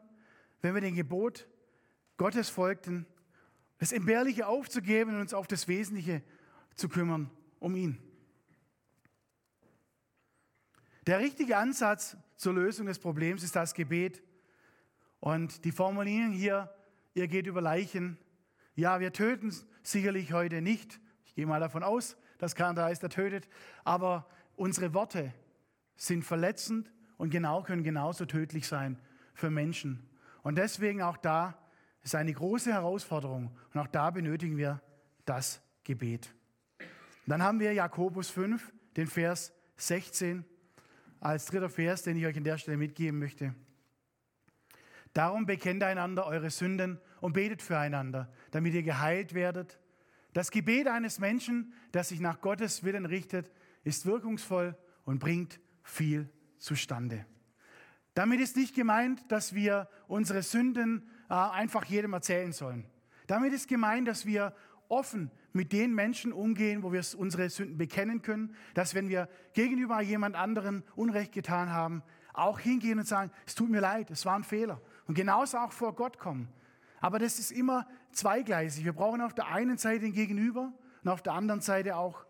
wenn 0.61 0.73
wir 0.73 0.81
dem 0.81 0.95
Gebot 0.95 1.47
Gottes 2.15 2.49
folgten, 2.49 3.05
das 3.77 3.91
Entbehrliche 3.91 4.47
aufzugeben 4.47 5.15
und 5.15 5.21
uns 5.21 5.33
auf 5.33 5.47
das 5.47 5.67
Wesentliche 5.67 6.23
zu 6.75 6.87
kümmern, 6.87 7.29
um 7.59 7.75
ihn. 7.75 7.99
Der 11.05 11.19
richtige 11.19 11.57
Ansatz 11.57 12.15
zur 12.37 12.53
Lösung 12.53 12.85
des 12.85 12.99
Problems 12.99 13.43
ist 13.43 13.55
das 13.55 13.73
Gebet. 13.73 14.23
Und 15.19 15.65
die 15.65 15.71
Formulierung 15.71 16.31
hier, 16.31 16.73
ihr 17.13 17.27
geht 17.27 17.47
über 17.47 17.61
Leichen. 17.61 18.17
Ja, 18.77 18.99
wir 18.99 19.11
töten 19.11 19.51
sicherlich 19.81 20.33
heute 20.33 20.61
nicht. 20.61 20.99
Ich 21.25 21.33
gehe 21.33 21.47
mal 21.47 21.59
davon 21.59 21.81
aus, 21.81 22.15
dass 22.37 22.53
keiner 22.53 22.75
da 22.75 22.89
ist, 22.89 23.01
der 23.01 23.09
tötet. 23.09 23.49
Aber 23.83 24.27
unsere 24.55 24.93
Worte 24.93 25.33
sind 25.95 26.23
verletzend 26.23 26.93
und 27.17 27.31
genau 27.31 27.63
können 27.63 27.83
genauso 27.83 28.25
tödlich 28.25 28.67
sein 28.67 28.99
für 29.33 29.49
Menschen. 29.49 30.07
Und 30.43 30.59
deswegen 30.59 31.01
auch 31.01 31.17
da 31.17 31.57
ist 32.03 32.13
eine 32.13 32.31
große 32.31 32.71
Herausforderung. 32.71 33.49
Und 33.73 33.79
auch 33.79 33.87
da 33.87 34.11
benötigen 34.11 34.57
wir 34.57 34.79
das 35.25 35.59
Gebet. 35.83 36.31
dann 37.25 37.41
haben 37.41 37.59
wir 37.59 37.73
Jakobus 37.73 38.29
5, 38.29 38.71
den 38.95 39.07
Vers 39.07 39.53
16 39.77 40.45
als 41.19 41.47
dritter 41.47 41.69
Vers, 41.69 42.03
den 42.03 42.15
ich 42.15 42.27
euch 42.27 42.37
an 42.37 42.43
der 42.43 42.59
Stelle 42.59 42.77
mitgeben 42.77 43.17
möchte. 43.17 43.55
Darum 45.13 45.47
bekennt 45.47 45.81
einander 45.81 46.27
eure 46.27 46.51
Sünden 46.51 47.01
und 47.21 47.33
betet 47.33 47.61
füreinander, 47.61 48.31
damit 48.51 48.73
ihr 48.73 48.83
geheilt 48.83 49.33
werdet. 49.33 49.79
Das 50.33 50.51
Gebet 50.51 50.87
eines 50.87 51.19
Menschen, 51.19 51.73
das 51.91 52.09
sich 52.09 52.19
nach 52.19 52.41
Gottes 52.41 52.83
Willen 52.83 53.05
richtet, 53.05 53.51
ist 53.83 54.05
wirkungsvoll 54.05 54.77
und 55.05 55.19
bringt 55.19 55.59
viel 55.83 56.29
zustande. 56.57 57.25
Damit 58.13 58.39
ist 58.39 58.55
nicht 58.57 58.75
gemeint, 58.75 59.31
dass 59.31 59.53
wir 59.53 59.87
unsere 60.07 60.41
Sünden 60.41 61.09
äh, 61.29 61.33
einfach 61.33 61.85
jedem 61.85 62.13
erzählen 62.13 62.51
sollen. 62.51 62.85
Damit 63.27 63.53
ist 63.53 63.67
gemeint, 63.67 64.07
dass 64.07 64.25
wir 64.25 64.55
offen 64.89 65.31
mit 65.53 65.71
den 65.71 65.93
Menschen 65.93 66.33
umgehen, 66.33 66.83
wo 66.83 66.91
wir 66.91 67.03
unsere 67.17 67.49
Sünden 67.49 67.77
bekennen 67.77 68.21
können, 68.21 68.55
dass 68.73 68.95
wenn 68.95 69.09
wir 69.09 69.29
gegenüber 69.53 70.01
jemand 70.01 70.35
anderen 70.35 70.83
Unrecht 70.95 71.31
getan 71.31 71.71
haben, 71.71 72.03
auch 72.33 72.59
hingehen 72.59 72.99
und 72.99 73.07
sagen, 73.07 73.31
es 73.45 73.55
tut 73.55 73.69
mir 73.69 73.81
leid, 73.81 74.11
es 74.11 74.25
war 74.25 74.35
ein 74.35 74.43
Fehler. 74.43 74.81
Und 75.07 75.15
genauso 75.15 75.57
auch 75.57 75.71
vor 75.71 75.95
Gott 75.95 76.19
kommen. 76.19 76.47
Aber 76.99 77.19
das 77.19 77.39
ist 77.39 77.51
immer 77.51 77.87
zweigleisig. 78.11 78.85
Wir 78.85 78.93
brauchen 78.93 79.21
auf 79.21 79.33
der 79.33 79.47
einen 79.47 79.77
Seite 79.77 80.01
den 80.01 80.13
Gegenüber 80.13 80.73
und 81.03 81.09
auf 81.09 81.21
der 81.21 81.33
anderen 81.33 81.61
Seite 81.61 81.95
auch 81.95 82.25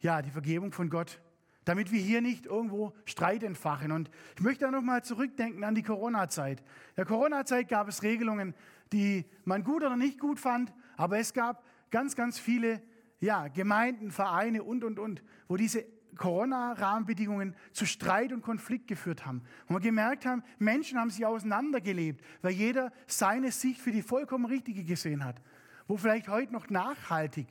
ja, 0.00 0.20
die 0.20 0.30
Vergebung 0.30 0.72
von 0.72 0.90
Gott, 0.90 1.20
damit 1.64 1.92
wir 1.92 2.00
hier 2.00 2.20
nicht 2.20 2.46
irgendwo 2.46 2.92
Streit 3.04 3.42
entfachen. 3.42 3.92
Und 3.92 4.10
ich 4.36 4.42
möchte 4.42 4.64
da 4.64 4.70
nochmal 4.70 5.04
zurückdenken 5.04 5.64
an 5.64 5.74
die 5.74 5.82
Corona-Zeit. 5.82 6.60
In 6.60 6.66
der 6.96 7.06
Corona-Zeit 7.06 7.68
gab 7.68 7.88
es 7.88 8.02
Regelungen, 8.02 8.54
die 8.92 9.24
man 9.44 9.64
gut 9.64 9.82
oder 9.82 9.96
nicht 9.96 10.18
gut 10.18 10.38
fand, 10.38 10.72
aber 10.96 11.18
es 11.18 11.32
gab 11.32 11.64
ganz, 11.90 12.16
ganz 12.16 12.38
viele 12.38 12.82
ja, 13.20 13.48
Gemeinden, 13.48 14.10
Vereine 14.10 14.64
und, 14.64 14.82
und, 14.82 14.98
und, 14.98 15.22
wo 15.46 15.56
diese 15.56 15.84
Corona-Rahmenbedingungen 16.16 17.54
zu 17.72 17.86
Streit 17.86 18.32
und 18.32 18.42
Konflikt 18.42 18.86
geführt 18.86 19.24
haben. 19.26 19.42
Und 19.66 19.76
wir 19.76 19.80
gemerkt 19.80 20.26
haben, 20.26 20.42
Menschen 20.58 20.98
haben 20.98 21.10
sich 21.10 21.24
auseinandergelebt, 21.24 22.24
weil 22.42 22.52
jeder 22.52 22.92
seine 23.06 23.50
Sicht 23.50 23.80
für 23.80 23.92
die 23.92 24.02
vollkommen 24.02 24.44
richtige 24.44 24.84
gesehen 24.84 25.24
hat. 25.24 25.40
Wo 25.88 25.96
vielleicht 25.96 26.28
heute 26.28 26.52
noch 26.52 26.68
nachhaltig 26.70 27.48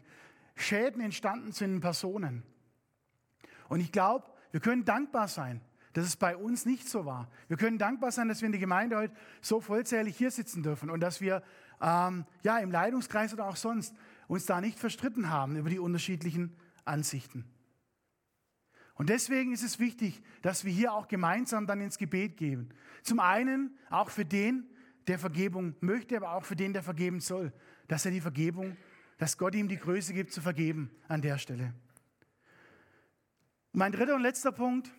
Schäden 0.55 1.01
entstanden 1.01 1.51
sind 1.51 1.75
in 1.75 1.79
Personen. 1.81 2.43
Und 3.67 3.79
ich 3.79 3.91
glaube, 3.91 4.25
wir 4.51 4.59
können 4.59 4.85
dankbar 4.85 5.27
sein, 5.27 5.61
dass 5.93 6.05
es 6.05 6.15
bei 6.15 6.35
uns 6.37 6.65
nicht 6.65 6.87
so 6.87 7.05
war. 7.05 7.29
Wir 7.47 7.57
können 7.57 7.77
dankbar 7.77 8.11
sein, 8.11 8.27
dass 8.27 8.41
wir 8.41 8.45
in 8.45 8.51
der 8.51 8.61
Gemeinde 8.61 8.97
heute 8.97 9.13
so 9.41 9.59
vollzählig 9.59 10.17
hier 10.17 10.31
sitzen 10.31 10.63
dürfen 10.63 10.89
und 10.89 10.99
dass 11.01 11.19
wir 11.19 11.43
ähm, 11.81 12.25
ja, 12.43 12.59
im 12.59 12.71
Leitungskreis 12.71 13.33
oder 13.33 13.47
auch 13.47 13.55
sonst 13.55 13.95
uns 14.27 14.45
da 14.45 14.61
nicht 14.61 14.79
verstritten 14.79 15.29
haben 15.29 15.57
über 15.57 15.69
die 15.69 15.79
unterschiedlichen 15.79 16.55
Ansichten. 16.85 17.45
Und 18.95 19.09
deswegen 19.09 19.51
ist 19.51 19.63
es 19.63 19.79
wichtig, 19.79 20.21
dass 20.41 20.65
wir 20.65 20.71
hier 20.71 20.93
auch 20.93 21.07
gemeinsam 21.07 21.67
dann 21.67 21.81
ins 21.81 21.97
Gebet 21.97 22.37
gehen. 22.37 22.73
Zum 23.03 23.19
einen 23.19 23.77
auch 23.89 24.09
für 24.09 24.25
den, 24.25 24.69
der 25.07 25.17
Vergebung 25.17 25.75
möchte, 25.79 26.17
aber 26.17 26.33
auch 26.33 26.45
für 26.45 26.55
den, 26.55 26.73
der 26.73 26.83
vergeben 26.83 27.19
soll, 27.19 27.51
dass 27.87 28.05
er 28.05 28.11
die 28.11 28.21
Vergebung, 28.21 28.77
dass 29.17 29.37
Gott 29.37 29.55
ihm 29.55 29.67
die 29.67 29.77
Größe 29.77 30.13
gibt, 30.13 30.31
zu 30.31 30.41
vergeben 30.41 30.91
an 31.07 31.21
der 31.21 31.37
Stelle. 31.37 31.73
Mein 33.71 33.91
dritter 33.91 34.15
und 34.15 34.21
letzter 34.21 34.51
Punkt, 34.51 34.91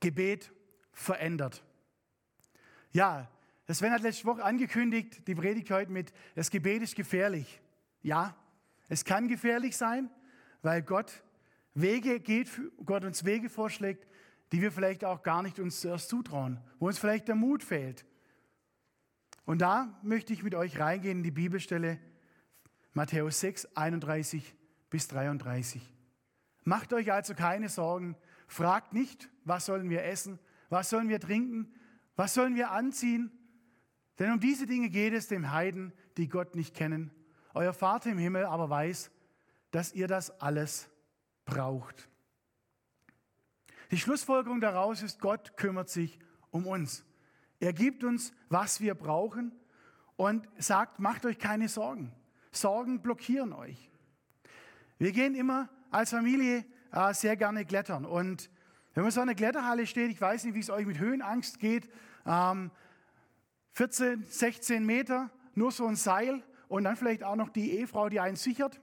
Gebet 0.00 0.52
verändert. 0.92 1.64
Ja, 2.90 3.30
Sven 3.70 3.92
hat 3.92 4.02
letzte 4.02 4.26
Woche 4.26 4.44
angekündigt, 4.44 5.26
die 5.26 5.34
Predigt 5.34 5.70
heute 5.70 5.90
mit, 5.90 6.12
das 6.34 6.50
Gebet 6.50 6.82
ist 6.82 6.94
gefährlich. 6.94 7.60
Ja, 8.02 8.36
es 8.88 9.04
kann 9.04 9.28
gefährlich 9.28 9.76
sein, 9.76 10.10
weil 10.60 10.82
Gott 10.82 11.22
Wege 11.74 12.20
geht, 12.20 12.48
Gott 12.84 13.04
uns 13.04 13.24
Wege 13.24 13.48
vorschlägt, 13.48 14.06
die 14.52 14.60
wir 14.60 14.70
vielleicht 14.70 15.04
auch 15.04 15.22
gar 15.22 15.42
nicht 15.42 15.58
uns 15.58 15.80
zuerst 15.80 16.08
zutrauen, 16.08 16.60
wo 16.78 16.86
uns 16.86 16.98
vielleicht 16.98 17.28
der 17.28 17.34
Mut 17.34 17.62
fehlt. 17.62 18.04
Und 19.44 19.60
da 19.60 19.98
möchte 20.02 20.32
ich 20.32 20.42
mit 20.42 20.54
euch 20.54 20.78
reingehen 20.78 21.18
in 21.18 21.24
die 21.24 21.30
Bibelstelle 21.30 21.98
Matthäus 22.92 23.40
6, 23.40 23.74
31 23.74 24.54
bis 24.90 25.08
33. 25.08 25.82
Macht 26.64 26.92
euch 26.92 27.10
also 27.10 27.34
keine 27.34 27.68
Sorgen, 27.68 28.16
fragt 28.46 28.92
nicht, 28.92 29.30
was 29.44 29.66
sollen 29.66 29.88
wir 29.88 30.04
essen, 30.04 30.38
was 30.68 30.90
sollen 30.90 31.08
wir 31.08 31.18
trinken, 31.18 31.74
was 32.14 32.34
sollen 32.34 32.54
wir 32.54 32.70
anziehen, 32.70 33.32
denn 34.18 34.32
um 34.32 34.40
diese 34.40 34.66
Dinge 34.66 34.90
geht 34.90 35.14
es 35.14 35.28
dem 35.28 35.50
Heiden, 35.50 35.92
die 36.16 36.28
Gott 36.28 36.54
nicht 36.54 36.74
kennen. 36.74 37.10
Euer 37.54 37.72
Vater 37.72 38.10
im 38.10 38.18
Himmel 38.18 38.44
aber 38.44 38.70
weiß, 38.70 39.10
dass 39.70 39.92
ihr 39.94 40.06
das 40.06 40.40
alles 40.40 40.88
braucht. 41.44 42.08
Die 43.90 43.98
Schlussfolgerung 43.98 44.60
daraus 44.60 45.02
ist, 45.02 45.20
Gott 45.20 45.56
kümmert 45.56 45.90
sich 45.90 46.18
um 46.50 46.66
uns. 46.66 47.04
Er 47.60 47.72
gibt 47.72 48.04
uns, 48.04 48.32
was 48.48 48.80
wir 48.80 48.94
brauchen 48.94 49.52
und 50.16 50.48
sagt, 50.58 50.98
macht 50.98 51.26
euch 51.26 51.38
keine 51.38 51.68
Sorgen. 51.68 52.12
Sorgen 52.50 53.00
blockieren 53.00 53.52
euch. 53.52 53.90
Wir 54.98 55.12
gehen 55.12 55.34
immer 55.34 55.68
als 55.90 56.10
Familie 56.10 56.64
äh, 56.92 57.14
sehr 57.14 57.36
gerne 57.36 57.64
klettern. 57.64 58.04
Und 58.04 58.50
wenn 58.94 59.02
man 59.02 59.12
so 59.12 59.20
in 59.20 59.28
einer 59.28 59.34
Kletterhalle 59.34 59.86
steht, 59.86 60.10
ich 60.10 60.20
weiß 60.20 60.44
nicht, 60.44 60.54
wie 60.54 60.60
es 60.60 60.70
euch 60.70 60.86
mit 60.86 60.98
Höhenangst 60.98 61.58
geht, 61.58 61.88
ähm, 62.26 62.70
14, 63.72 64.24
16 64.26 64.84
Meter, 64.84 65.30
nur 65.54 65.72
so 65.72 65.86
ein 65.86 65.96
Seil 65.96 66.42
und 66.68 66.84
dann 66.84 66.96
vielleicht 66.96 67.24
auch 67.24 67.36
noch 67.36 67.48
die 67.48 67.72
Ehefrau, 67.72 68.08
die 68.08 68.20
einen 68.20 68.36
sichert. 68.36 68.80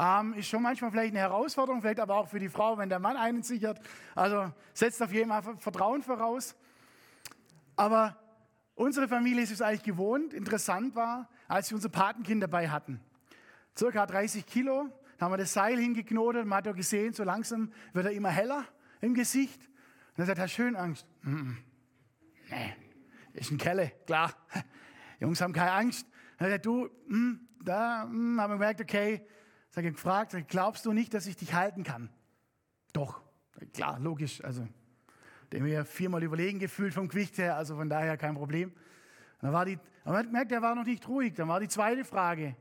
Ähm, 0.00 0.32
ist 0.34 0.48
schon 0.48 0.62
manchmal 0.62 0.92
vielleicht 0.92 1.10
eine 1.10 1.18
Herausforderung, 1.18 1.80
vielleicht 1.82 1.98
aber 1.98 2.14
auch 2.14 2.28
für 2.28 2.38
die 2.38 2.48
Frau, 2.48 2.78
wenn 2.78 2.88
der 2.88 3.00
Mann 3.00 3.16
einen 3.16 3.42
sichert. 3.42 3.80
Also 4.14 4.52
setzt 4.72 5.02
auf 5.02 5.12
jeden 5.12 5.28
Fall 5.28 5.56
Vertrauen 5.58 6.02
voraus. 6.02 6.54
Aber 7.74 8.16
unsere 8.76 9.08
Familie 9.08 9.42
ist 9.42 9.50
es 9.50 9.60
eigentlich 9.60 9.82
gewohnt. 9.82 10.34
Interessant 10.34 10.94
war, 10.94 11.28
als 11.48 11.70
wir 11.70 11.74
unser 11.74 11.88
Patenkind 11.88 12.44
dabei 12.44 12.68
hatten. 12.68 13.00
Circa 13.76 14.06
30 14.06 14.46
Kilo, 14.46 14.88
da 15.18 15.24
haben 15.24 15.32
wir 15.32 15.38
das 15.38 15.52
Seil 15.52 15.78
hingeknotet. 15.78 16.46
Man 16.46 16.58
hat 16.58 16.66
ja 16.66 16.72
gesehen, 16.72 17.12
so 17.12 17.24
langsam 17.24 17.72
wird 17.92 18.06
er 18.06 18.12
immer 18.12 18.30
heller 18.30 18.64
im 19.00 19.14
Gesicht. 19.14 19.60
Und 20.16 20.22
er 20.22 20.26
sagt, 20.26 20.38
hast 20.38 20.52
schön 20.52 20.76
Angst? 20.76 21.08
Mm 21.22 21.34
-mm. 21.34 21.56
Nee, 22.50 22.74
ist 23.32 23.50
ein 23.50 23.58
Kelle, 23.58 23.92
klar. 24.06 24.32
Jungs 25.20 25.40
haben 25.40 25.52
keine 25.52 25.72
Angst. 25.72 26.06
Dann 26.38 26.50
sagt 26.50 26.66
du, 26.66 26.88
hm, 27.08 27.48
da 27.64 28.04
hm, 28.04 28.40
haben 28.40 28.50
wir 28.50 28.56
gemerkt, 28.58 28.80
okay, 28.80 29.26
sag 29.78 29.84
ich 29.84 29.94
gefragt, 29.94 30.32
sag, 30.32 30.48
glaubst 30.48 30.84
du 30.86 30.92
nicht, 30.92 31.14
dass 31.14 31.28
ich 31.28 31.36
dich 31.36 31.54
halten 31.54 31.84
kann? 31.84 32.10
Doch, 32.92 33.22
klar, 33.74 34.00
logisch. 34.00 34.42
Also, 34.42 34.66
dem 35.52 35.64
wir 35.64 35.84
viermal 35.84 36.20
überlegen 36.24 36.58
gefühlt 36.58 36.92
vom 36.92 37.06
Gewicht 37.06 37.38
her, 37.38 37.54
also 37.54 37.76
von 37.76 37.88
daher 37.88 38.16
kein 38.16 38.34
Problem. 38.34 38.72
dann 39.40 39.52
war 39.52 39.64
die, 39.64 39.78
aber 40.02 40.14
man 40.14 40.16
hat 40.16 40.26
gemerkt, 40.26 40.50
er 40.50 40.62
war 40.62 40.74
noch 40.74 40.84
nicht 40.84 41.06
ruhig. 41.06 41.34
Dann 41.34 41.46
war 41.46 41.60
die 41.60 41.68
zweite 41.68 42.04
Frage, 42.04 42.56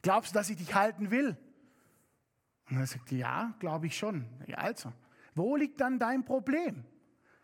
glaubst 0.00 0.32
du, 0.34 0.38
dass 0.38 0.48
ich 0.48 0.56
dich 0.56 0.74
halten 0.74 1.10
will? 1.10 1.36
Und 2.70 2.78
er 2.78 2.86
sagt, 2.86 3.12
ja, 3.12 3.54
glaube 3.58 3.88
ich 3.88 3.98
schon. 3.98 4.24
Ja, 4.46 4.56
also, 4.56 4.94
wo 5.34 5.56
liegt 5.56 5.78
dann 5.78 5.98
dein 5.98 6.24
Problem? 6.24 6.86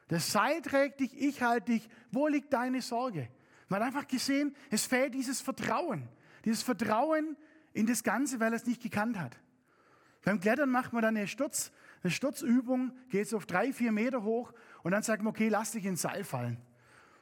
Das 0.07 0.33
Seil 0.33 0.63
trägt 0.63 1.01
dich, 1.01 1.15
ich 1.21 1.43
halte 1.43 1.73
dich. 1.73 1.87
Wo 2.11 2.29
liegt 2.29 2.55
deine 2.55 2.81
Sorge? 2.81 3.29
Man 3.69 3.81
hat 3.81 3.89
einfach 3.89 4.09
gesehen, 4.09 4.57
es 4.71 4.87
fehlt 4.87 5.13
dieses 5.13 5.43
Vertrauen. 5.43 6.09
Dieses 6.47 6.63
Vertrauen 6.63 7.37
in 7.73 7.87
das 7.87 8.03
Ganze, 8.03 8.41
weil 8.41 8.53
er 8.53 8.57
es 8.57 8.67
nicht 8.67 8.83
gekannt 8.83 9.19
hat. 9.19 9.37
Beim 10.25 10.41
Klettern 10.41 10.71
macht 10.71 10.93
man 10.93 11.03
dann 11.03 11.17
eine, 11.17 11.27
Sturz, 11.27 11.73
eine 12.03 12.11
Sturzübung, 12.11 12.93
geht 13.09 13.29
so 13.29 13.37
auf 13.37 13.47
drei, 13.47 13.73
vier 13.73 13.93
Meter 13.93 14.23
hoch 14.23 14.53
und 14.83 14.93
dann 14.93 15.03
sagt 15.03 15.23
man, 15.23 15.31
okay, 15.31 15.49
lass 15.49 15.73
dich 15.73 15.85
ins 15.85 16.03
Seil 16.03 16.25
fallen. 16.25 16.59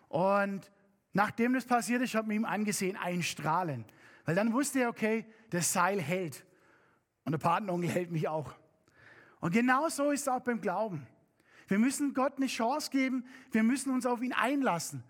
Und 0.09 0.71
nachdem 1.13 1.53
das 1.55 1.65
passiert 1.65 2.03
ist, 2.03 2.15
hat 2.15 2.27
man 2.27 2.37
ihm 2.37 2.45
angesehen, 2.45 2.97
ein 2.97 3.23
Strahlen. 3.23 3.85
Weil 4.25 4.35
dann 4.35 4.53
wusste 4.53 4.81
er, 4.81 4.89
okay, 4.89 5.25
das 5.51 5.73
Seil 5.73 6.01
hält. 6.01 6.45
Und 7.25 7.33
der 7.33 7.39
Patenonkel 7.39 7.91
hält 7.91 8.11
mich 8.11 8.29
auch. 8.29 8.55
Und 9.41 9.53
genau 9.53 9.89
so 9.89 10.11
ist 10.11 10.23
es 10.23 10.29
auch 10.29 10.41
beim 10.41 10.61
Glauben. 10.61 11.07
Wir 11.69 11.79
müssen 11.79 12.15
Gott 12.15 12.37
eine 12.37 12.47
Chance 12.47 12.91
geben, 12.91 13.25
wir 13.51 13.63
müssen 13.63 13.93
uns 13.93 14.07
auf 14.07 14.23
ihn 14.23 14.33
einlassen. 14.33 15.03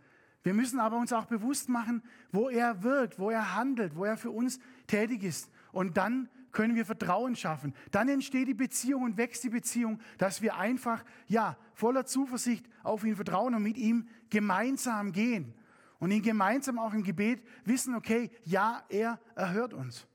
Wir 0.43 0.55
müssen 0.55 0.79
aber 0.79 0.97
uns 0.97 1.13
auch 1.13 1.27
bewusst 1.27 1.69
machen, 1.69 2.03
wo 2.31 2.49
er 2.49 2.83
wirkt, 2.83 3.19
wo 3.19 3.31
er 3.31 3.57
handelt, 3.57 3.97
wo 3.97 4.05
er 4.05 4.17
für 4.17 4.31
uns 4.31 4.61
tätig 4.87 5.23
ist. 5.23 5.51
Und 5.73 5.97
dann 5.97 6.29
können 6.53 6.75
wir 6.75 6.87
Vertrauen 6.87 7.37
schaffen. 7.37 7.75
Dann 7.91 8.09
entsteht 8.09 8.49
die 8.49 8.55
Beziehung 8.55 9.03
und 9.03 9.17
wächst 9.17 9.45
die 9.45 9.51
Beziehung, 9.51 10.01
dass 10.17 10.41
wir 10.41 10.57
einfach, 10.57 11.05
ja, 11.27 11.57
voller 11.75 12.07
Zuversicht 12.07 12.67
auf 12.83 13.05
ihn 13.05 13.15
vertrauen 13.15 13.55
und 13.55 13.63
mit 13.63 13.77
ihm 13.77 14.09
gemeinsam 14.31 15.13
gehen. 15.13 15.55
Und 15.99 16.11
ihn 16.11 16.23
gemeinsam 16.23 16.79
auch 16.79 16.95
im 16.95 17.03
Gebet 17.03 17.43
wissen, 17.65 17.95
okay, 17.95 18.31
ja, 18.45 18.85
er 18.89 19.21
erhört 19.35 19.75
uns. 19.75 20.07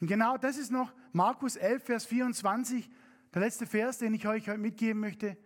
Und 0.00 0.08
genau 0.08 0.36
das 0.36 0.58
ist 0.58 0.70
noch 0.70 0.92
Markus 1.12 1.56
11, 1.56 1.84
Vers 1.84 2.06
24, 2.06 2.90
der 3.32 3.40
letzte 3.40 3.66
Vers, 3.66 3.98
den 3.98 4.14
ich 4.14 4.26
euch 4.26 4.48
heute 4.48 4.58
mitgeben 4.58 5.00
möchte. 5.00 5.36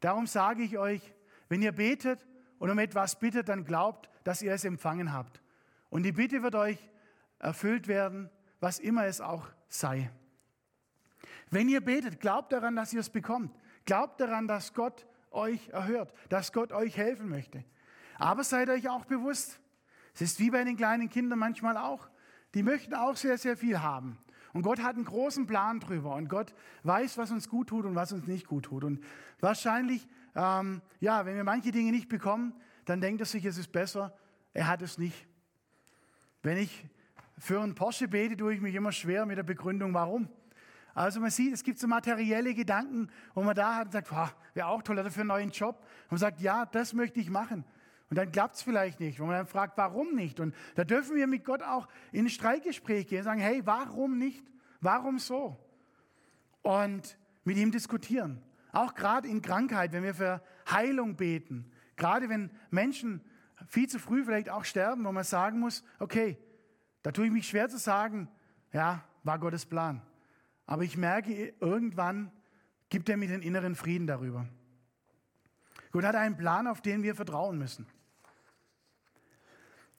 Darum 0.00 0.26
sage 0.26 0.62
ich 0.62 0.76
euch, 0.76 1.14
wenn 1.48 1.62
ihr 1.62 1.72
betet, 1.72 2.26
und 2.58 2.70
um 2.70 2.78
etwas 2.78 3.18
bittet, 3.18 3.48
dann 3.48 3.64
glaubt, 3.64 4.08
dass 4.22 4.40
ihr 4.40 4.52
es 4.52 4.64
empfangen 4.64 5.12
habt. 5.12 5.42
Und 5.90 6.04
die 6.04 6.12
Bitte 6.12 6.44
wird 6.44 6.54
euch 6.54 6.78
erfüllt 7.42 7.88
werden, 7.88 8.30
was 8.60 8.78
immer 8.78 9.04
es 9.04 9.20
auch 9.20 9.46
sei. 9.68 10.10
Wenn 11.50 11.68
ihr 11.68 11.82
betet, 11.82 12.20
glaubt 12.20 12.52
daran, 12.52 12.74
dass 12.74 12.94
ihr 12.94 13.00
es 13.00 13.10
bekommt. 13.10 13.54
Glaubt 13.84 14.18
daran, 14.20 14.48
dass 14.48 14.72
Gott 14.72 15.06
euch 15.30 15.68
erhört, 15.68 16.14
dass 16.30 16.52
Gott 16.52 16.72
euch 16.72 16.96
helfen 16.96 17.28
möchte. 17.28 17.62
Aber 18.18 18.42
seid 18.44 18.70
euch 18.70 18.88
auch 18.88 19.04
bewusst, 19.04 19.60
es 20.14 20.22
ist 20.22 20.40
wie 20.40 20.50
bei 20.50 20.64
den 20.64 20.76
kleinen 20.76 21.10
Kindern 21.10 21.38
manchmal 21.38 21.76
auch. 21.76 22.08
Die 22.54 22.62
möchten 22.62 22.94
auch 22.94 23.16
sehr, 23.16 23.36
sehr 23.36 23.58
viel 23.58 23.82
haben. 23.82 24.18
Und 24.54 24.62
Gott 24.62 24.82
hat 24.82 24.96
einen 24.96 25.04
großen 25.04 25.46
Plan 25.46 25.80
drüber. 25.80 26.14
Und 26.14 26.28
Gott 26.28 26.54
weiß, 26.84 27.18
was 27.18 27.30
uns 27.30 27.48
gut 27.48 27.68
tut 27.68 27.84
und 27.84 27.94
was 27.94 28.12
uns 28.12 28.26
nicht 28.26 28.46
gut 28.46 28.64
tut. 28.64 28.84
Und 28.84 29.02
wahrscheinlich 29.40 30.06
ähm, 30.34 30.80
ja, 31.00 31.26
wenn 31.26 31.36
wir 31.36 31.44
manche 31.44 31.70
Dinge 31.70 31.90
nicht 31.90 32.08
bekommen, 32.08 32.54
dann 32.84 33.00
denkt 33.00 33.20
er 33.20 33.26
sich, 33.26 33.44
es 33.44 33.58
ist 33.58 33.72
besser, 33.72 34.16
er 34.54 34.66
hat 34.66 34.82
es 34.82 34.98
nicht. 34.98 35.26
Wenn 36.42 36.56
ich 36.56 36.86
für 37.38 37.60
einen 37.60 37.74
Porsche 37.74 38.08
bete, 38.08 38.36
tue 38.36 38.54
ich 38.54 38.60
mich 38.60 38.74
immer 38.74 38.92
schwer 38.92 39.26
mit 39.26 39.38
der 39.38 39.42
Begründung, 39.42 39.94
warum. 39.94 40.28
Also 40.94 41.20
man 41.20 41.30
sieht, 41.30 41.54
es 41.54 41.62
gibt 41.62 41.78
so 41.78 41.86
materielle 41.86 42.54
Gedanken, 42.54 43.08
wo 43.34 43.42
man 43.42 43.54
da 43.54 43.76
hat 43.76 43.86
und 43.86 43.92
sagt, 43.92 44.10
wäre 44.54 44.66
auch 44.66 44.82
toll, 44.82 44.96
dafür 44.96 45.22
einen 45.22 45.28
neuen 45.28 45.50
Job. 45.50 45.78
Und 46.04 46.12
man 46.12 46.18
sagt, 46.18 46.40
ja, 46.40 46.66
das 46.66 46.92
möchte 46.92 47.20
ich 47.20 47.30
machen. 47.30 47.64
Und 48.10 48.16
dann 48.16 48.30
klappt 48.30 48.56
es 48.56 48.62
vielleicht 48.62 49.00
nicht. 49.00 49.20
Wo 49.20 49.24
man 49.24 49.36
dann 49.36 49.46
fragt, 49.46 49.78
warum 49.78 50.14
nicht? 50.14 50.38
Und 50.38 50.54
da 50.74 50.84
dürfen 50.84 51.16
wir 51.16 51.26
mit 51.26 51.44
Gott 51.44 51.62
auch 51.62 51.88
in 52.12 52.26
ein 52.26 52.30
Streitgespräch 52.30 53.06
gehen 53.06 53.20
und 53.20 53.24
sagen, 53.24 53.40
hey, 53.40 53.62
warum 53.64 54.18
nicht? 54.18 54.44
Warum 54.82 55.18
so? 55.18 55.58
Und 56.60 57.16
mit 57.44 57.56
ihm 57.56 57.72
diskutieren. 57.72 58.42
Auch 58.72 58.94
gerade 58.94 59.28
in 59.28 59.40
Krankheit, 59.40 59.92
wenn 59.92 60.02
wir 60.02 60.14
für 60.14 60.42
Heilung 60.70 61.16
beten, 61.16 61.70
gerade 61.96 62.28
wenn 62.28 62.50
Menschen 62.70 63.22
viel 63.66 63.88
zu 63.88 63.98
früh 63.98 64.24
vielleicht 64.24 64.50
auch 64.50 64.64
sterben, 64.64 65.04
wo 65.04 65.12
man 65.12 65.24
sagen 65.24 65.58
muss, 65.58 65.82
okay, 65.98 66.36
da 67.02 67.12
tue 67.12 67.26
ich 67.26 67.32
mich 67.32 67.48
schwer 67.48 67.68
zu 67.68 67.78
sagen, 67.78 68.28
ja, 68.72 69.04
war 69.24 69.38
Gottes 69.38 69.66
Plan. 69.66 70.02
Aber 70.66 70.84
ich 70.84 70.96
merke, 70.96 71.54
irgendwann 71.60 72.30
gibt 72.88 73.08
er 73.08 73.16
mir 73.16 73.28
den 73.28 73.42
inneren 73.42 73.74
Frieden 73.74 74.06
darüber. 74.06 74.46
Gott 75.90 76.04
hat 76.04 76.14
einen 76.14 76.36
Plan, 76.36 76.66
auf 76.66 76.80
den 76.80 77.02
wir 77.02 77.14
vertrauen 77.14 77.58
müssen. 77.58 77.86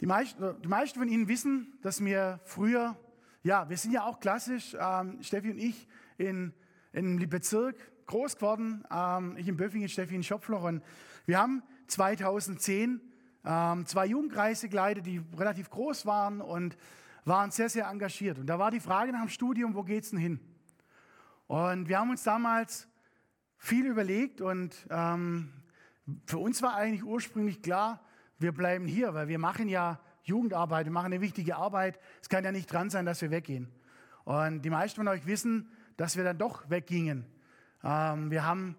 Die 0.01 0.05
meisten, 0.05 0.61
die 0.61 0.67
meisten 0.67 0.99
von 0.99 1.07
Ihnen 1.07 1.27
wissen, 1.27 1.77
dass 1.81 2.03
wir 2.03 2.39
früher, 2.43 2.97
ja, 3.43 3.69
wir 3.69 3.77
sind 3.77 3.91
ja 3.91 4.03
auch 4.03 4.19
klassisch, 4.19 4.75
ähm, 4.79 5.21
Steffi 5.21 5.51
und 5.51 5.59
ich, 5.59 5.87
in, 6.17 6.53
in 6.91 7.17
einem 7.17 7.29
Bezirk, 7.29 7.77
groß 8.07 8.35
geworden, 8.35 8.83
ähm, 8.91 9.37
ich 9.37 9.47
in 9.47 9.55
Böffingen, 9.55 9.87
Steffi 9.87 10.15
in 10.15 10.23
Schopfloch. 10.23 10.63
Und 10.63 10.83
wir 11.25 11.39
haben 11.39 11.63
2010 11.87 13.01
ähm, 13.45 13.85
zwei 13.85 14.05
Jugendkreise 14.05 14.69
geleitet, 14.69 15.05
die 15.05 15.21
relativ 15.37 15.69
groß 15.69 16.05
waren 16.05 16.41
und 16.41 16.77
waren 17.25 17.51
sehr, 17.51 17.69
sehr 17.69 17.87
engagiert. 17.87 18.39
Und 18.39 18.47
da 18.47 18.59
war 18.59 18.71
die 18.71 18.79
Frage 18.79 19.11
nach 19.11 19.21
dem 19.21 19.29
Studium, 19.29 19.75
wo 19.75 19.83
geht 19.83 20.03
es 20.03 20.09
denn 20.09 20.19
hin? 20.19 20.39
Und 21.47 21.87
wir 21.87 21.99
haben 21.99 22.09
uns 22.09 22.23
damals 22.23 22.87
viel 23.57 23.85
überlegt 23.85 24.41
und 24.41 24.75
ähm, 24.89 25.51
für 26.25 26.37
uns 26.37 26.61
war 26.61 26.75
eigentlich 26.75 27.03
ursprünglich 27.03 27.61
klar, 27.61 28.01
wir 28.39 28.51
bleiben 28.51 28.85
hier, 28.85 29.13
weil 29.13 29.27
wir 29.27 29.39
machen 29.39 29.69
ja 29.69 29.99
Jugendarbeit, 30.23 30.85
wir 30.85 30.91
machen 30.91 31.07
eine 31.07 31.21
wichtige 31.21 31.55
Arbeit. 31.55 31.99
Es 32.21 32.29
kann 32.29 32.43
ja 32.43 32.51
nicht 32.51 32.71
dran 32.71 32.89
sein, 32.89 33.05
dass 33.05 33.21
wir 33.21 33.31
weggehen. 33.31 33.71
Und 34.25 34.61
die 34.63 34.69
meisten 34.69 34.97
von 34.97 35.07
euch 35.07 35.25
wissen, 35.25 35.69
dass 35.97 36.17
wir 36.17 36.23
dann 36.23 36.37
doch 36.37 36.69
weggingen. 36.69 37.25
Ähm, 37.83 38.31
wir 38.31 38.45
haben 38.45 38.77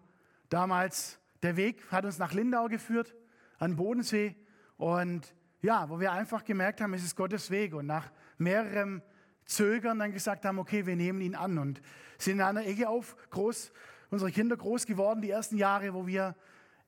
damals, 0.49 1.19
der 1.43 1.57
Weg 1.57 1.91
hat 1.91 2.05
uns 2.05 2.19
nach 2.19 2.33
Lindau 2.33 2.67
geführt, 2.67 3.15
an 3.59 3.77
Bodensee. 3.77 4.37
Und 4.77 5.35
ja, 5.63 5.89
wo 5.89 6.01
wir 6.01 6.13
einfach 6.13 6.45
gemerkt 6.45 6.81
haben, 6.81 6.95
es 6.95 7.05
ist 7.05 7.17
Gottes 7.17 7.51
Weg. 7.51 7.75
Und 7.75 7.87
nach 7.87 8.11
mehreren 8.39 9.03
Zögern 9.45 9.99
dann 9.99 10.13
gesagt 10.13 10.45
haben, 10.45 10.59
okay, 10.59 10.87
wir 10.87 10.97
nehmen 10.97 11.21
ihn 11.21 11.35
an. 11.35 11.59
Und 11.59 11.81
sind 12.19 12.35
in 12.35 12.43
einer 12.43 12.67
Ecke 12.67 12.89
auf, 12.89 13.17
groß, 13.31 13.73
unsere 14.11 14.31
Kinder 14.31 14.57
groß 14.57 14.87
geworden, 14.87 15.23
die 15.23 15.31
ersten 15.31 15.57
Jahre, 15.57 15.95
wo 15.95 16.07
wir 16.07 16.35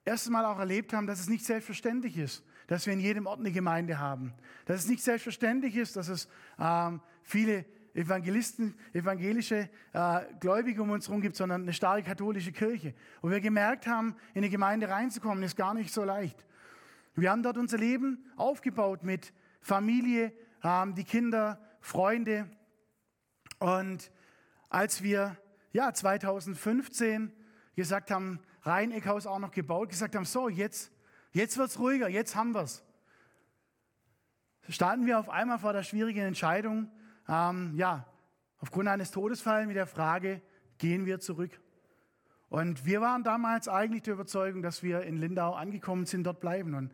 erst 0.04 0.30
Mal 0.30 0.44
auch 0.44 0.58
erlebt 0.58 0.92
haben, 0.92 1.06
dass 1.06 1.20
es 1.20 1.28
nicht 1.28 1.44
selbstverständlich 1.44 2.16
ist, 2.16 2.44
dass 2.68 2.86
wir 2.86 2.92
in 2.92 3.00
jedem 3.00 3.26
Ort 3.26 3.40
eine 3.40 3.50
Gemeinde 3.50 3.98
haben. 3.98 4.32
Dass 4.64 4.80
es 4.80 4.88
nicht 4.88 5.02
selbstverständlich 5.02 5.76
ist, 5.76 5.96
dass 5.96 6.08
es 6.08 6.28
ähm, 6.58 7.00
viele 7.22 7.64
Evangelisten, 7.94 8.74
evangelische 8.92 9.70
äh, 9.92 10.20
Gläubige 10.38 10.82
um 10.82 10.90
uns 10.90 11.08
herum 11.08 11.22
gibt, 11.22 11.34
sondern 11.34 11.62
eine 11.62 11.72
starke 11.72 12.02
katholische 12.02 12.52
Kirche. 12.52 12.94
Wo 13.22 13.30
wir 13.30 13.40
gemerkt 13.40 13.86
haben, 13.86 14.16
in 14.34 14.42
eine 14.42 14.50
Gemeinde 14.50 14.88
reinzukommen, 14.88 15.42
ist 15.42 15.56
gar 15.56 15.74
nicht 15.74 15.92
so 15.92 16.04
leicht. 16.04 16.46
Wir 17.18 17.30
haben 17.30 17.42
dort 17.42 17.56
unser 17.56 17.78
Leben 17.78 18.30
aufgebaut 18.36 19.02
mit 19.02 19.32
Familie, 19.62 20.32
haben 20.60 20.94
die 20.94 21.04
Kinder, 21.04 21.58
Freunde. 21.80 22.50
Und 23.58 24.12
als 24.68 25.02
wir 25.02 25.38
ja, 25.72 25.94
2015 25.94 27.32
gesagt 27.74 28.10
haben, 28.10 28.40
Rheineckhaus 28.62 29.26
auch 29.26 29.38
noch 29.38 29.50
gebaut, 29.50 29.88
gesagt 29.88 30.14
haben, 30.14 30.26
so, 30.26 30.50
jetzt, 30.50 30.92
jetzt 31.32 31.56
wird 31.56 31.70
es 31.70 31.78
ruhiger, 31.78 32.08
jetzt 32.08 32.36
haben 32.36 32.52
wir 32.52 32.62
es. 32.62 32.84
Standen 34.68 35.06
wir 35.06 35.18
auf 35.18 35.30
einmal 35.30 35.58
vor 35.58 35.72
der 35.72 35.84
schwierigen 35.84 36.20
Entscheidung, 36.20 36.90
ähm, 37.28 37.72
ja, 37.76 38.06
aufgrund 38.58 38.88
eines 38.88 39.10
Todesfalls 39.10 39.66
mit 39.66 39.76
der 39.76 39.86
Frage, 39.86 40.42
gehen 40.76 41.06
wir 41.06 41.18
zurück? 41.20 41.60
Und 42.48 42.86
wir 42.86 43.00
waren 43.00 43.24
damals 43.24 43.68
eigentlich 43.68 44.02
der 44.02 44.14
Überzeugung, 44.14 44.62
dass 44.62 44.82
wir 44.82 45.02
in 45.02 45.16
Lindau 45.16 45.54
angekommen 45.54 46.06
sind, 46.06 46.24
dort 46.24 46.40
bleiben. 46.40 46.74
Und 46.74 46.92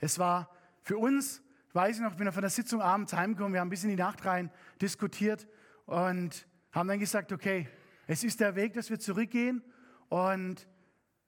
es 0.00 0.18
war 0.18 0.50
für 0.82 0.96
uns, 0.96 1.42
weiß 1.72 1.96
ich 1.96 2.02
noch, 2.02 2.14
bin 2.14 2.30
von 2.32 2.42
der 2.42 2.50
Sitzung 2.50 2.80
abends 2.80 3.12
heimgekommen, 3.12 3.52
wir 3.52 3.60
haben 3.60 3.70
bis 3.70 3.84
in 3.84 3.90
die 3.90 3.96
Nacht 3.96 4.24
rein 4.24 4.50
diskutiert 4.80 5.46
und 5.86 6.46
haben 6.72 6.88
dann 6.88 6.98
gesagt, 6.98 7.32
okay, 7.32 7.68
es 8.06 8.24
ist 8.24 8.40
der 8.40 8.56
Weg, 8.56 8.74
dass 8.74 8.90
wir 8.90 8.98
zurückgehen. 8.98 9.62
Und 10.08 10.66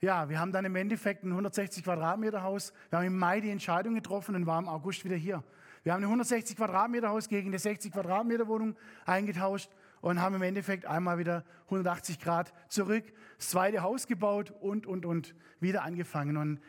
ja, 0.01 0.29
wir 0.29 0.41
haben 0.41 0.53
dann 0.53 0.65
im 0.65 0.77
Endeffekt 0.77 1.25
ein 1.25 1.31
160 1.31 1.85
Quadratmeter 1.85 2.43
Haus. 2.43 2.73
Wir 2.91 2.99
haben 2.99 3.07
im 3.07 3.19
Mai 3.19 3.41
die 3.41 3.51
Entscheidung 3.51 3.95
getroffen 3.95 4.35
und 4.35 4.47
waren 4.47 4.65
im 4.65 4.71
August 4.71 5.05
wieder 5.05 5.17
hier. 5.17 5.43
Wir 5.85 5.93
haben 5.93 6.01
ein 6.01 6.05
160 6.05 6.57
Quadratmeter 6.57 7.11
Haus 7.11 7.29
gegen 7.29 7.49
eine 7.49 7.59
60 7.59 7.93
Quadratmeter 7.93 8.49
Wohnung 8.49 8.77
eingetauscht 9.05 9.71
und 10.07 10.21
haben 10.21 10.37
im 10.37 10.43
Endeffekt 10.43 10.87
einmal 10.87 11.19
wieder 11.19 11.45
180 11.65 12.21
Grad 12.21 12.55
zurück, 12.69 13.05
das 13.39 13.49
zweite 13.49 13.83
Haus 13.83 14.07
gebaut 14.07 14.53
und, 14.61 14.87
und, 14.87 15.05
und 15.05 15.35
wieder 15.59 15.83
angefangen. 15.83 16.37
Und 16.37 16.61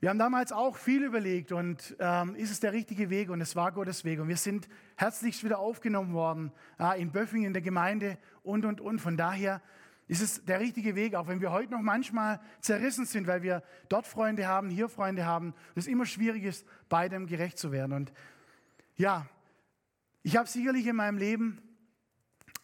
wir 0.00 0.08
haben 0.08 0.18
damals 0.18 0.50
auch 0.50 0.76
viel 0.78 1.04
überlegt 1.04 1.52
und 1.52 1.94
ähm, 1.98 2.34
ist 2.34 2.50
es 2.50 2.58
der 2.58 2.72
richtige 2.72 3.10
Weg 3.10 3.28
und 3.28 3.42
es 3.42 3.54
war 3.54 3.70
Gottes 3.70 4.06
Weg. 4.06 4.18
Und 4.18 4.28
wir 4.28 4.38
sind 4.38 4.66
herzlichst 4.96 5.44
wieder 5.44 5.58
aufgenommen 5.58 6.14
worden 6.14 6.52
äh, 6.80 6.98
in 6.98 7.12
Böffingen, 7.12 7.48
in 7.48 7.52
der 7.52 7.60
Gemeinde 7.60 8.16
und, 8.42 8.64
und, 8.64 8.80
und. 8.80 8.98
Von 8.98 9.18
daher 9.18 9.60
ist 10.08 10.22
es 10.22 10.42
der 10.42 10.58
richtige 10.58 10.94
Weg, 10.94 11.16
auch 11.16 11.28
wenn 11.28 11.42
wir 11.42 11.52
heute 11.52 11.72
noch 11.72 11.82
manchmal 11.82 12.40
zerrissen 12.60 13.04
sind, 13.04 13.26
weil 13.26 13.42
wir 13.42 13.62
dort 13.90 14.06
Freunde 14.06 14.46
haben, 14.48 14.70
hier 14.70 14.88
Freunde 14.88 15.26
haben, 15.26 15.48
und 15.48 15.76
es 15.76 15.86
immer 15.86 16.06
schwierig 16.06 16.44
ist, 16.44 16.66
beidem 16.88 17.26
gerecht 17.26 17.58
zu 17.58 17.72
werden. 17.72 17.92
Und 17.92 18.10
ja, 18.94 19.26
ich 20.22 20.38
habe 20.38 20.48
sicherlich 20.48 20.86
in 20.86 20.96
meinem 20.96 21.18
Leben 21.18 21.60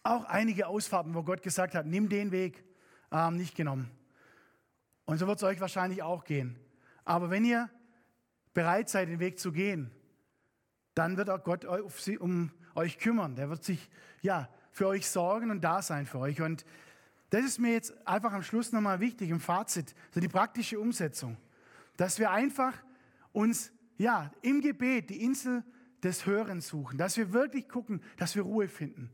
auch 0.03 0.25
einige 0.25 0.67
Ausfahrten, 0.67 1.15
wo 1.15 1.23
Gott 1.23 1.41
gesagt 1.41 1.75
hat, 1.75 1.85
nimm 1.85 2.09
den 2.09 2.31
Weg, 2.31 2.63
ähm, 3.11 3.37
nicht 3.37 3.55
genommen. 3.55 3.89
Und 5.05 5.17
so 5.17 5.27
wird 5.27 5.37
es 5.37 5.43
euch 5.43 5.59
wahrscheinlich 5.59 6.03
auch 6.03 6.23
gehen. 6.23 6.57
Aber 7.05 7.29
wenn 7.29 7.43
ihr 7.45 7.69
bereit 8.53 8.89
seid, 8.89 9.09
den 9.09 9.19
Weg 9.19 9.39
zu 9.39 9.51
gehen, 9.51 9.91
dann 10.93 11.17
wird 11.17 11.29
auch 11.29 11.43
Gott 11.43 11.65
um 11.65 12.51
euch 12.75 12.99
kümmern. 12.99 13.35
Der 13.35 13.49
wird 13.49 13.63
sich 13.63 13.89
ja 14.21 14.49
für 14.71 14.87
euch 14.87 15.07
sorgen 15.07 15.51
und 15.51 15.61
da 15.63 15.81
sein 15.81 16.05
für 16.05 16.19
euch. 16.19 16.41
Und 16.41 16.65
das 17.29 17.43
ist 17.43 17.59
mir 17.59 17.73
jetzt 17.73 18.07
einfach 18.07 18.31
am 18.31 18.43
Schluss 18.43 18.71
nochmal 18.71 18.99
wichtig 18.99 19.29
im 19.29 19.39
Fazit, 19.39 19.95
so 20.11 20.19
die 20.19 20.27
praktische 20.27 20.79
Umsetzung, 20.79 21.37
dass 21.97 22.19
wir 22.19 22.31
einfach 22.31 22.73
uns 23.31 23.71
ja 23.97 24.31
im 24.41 24.61
Gebet 24.61 25.09
die 25.09 25.23
Insel 25.23 25.63
des 26.03 26.25
Hörens 26.25 26.67
suchen, 26.67 26.97
dass 26.97 27.17
wir 27.17 27.33
wirklich 27.33 27.67
gucken, 27.67 28.03
dass 28.17 28.35
wir 28.35 28.43
Ruhe 28.43 28.67
finden, 28.67 29.09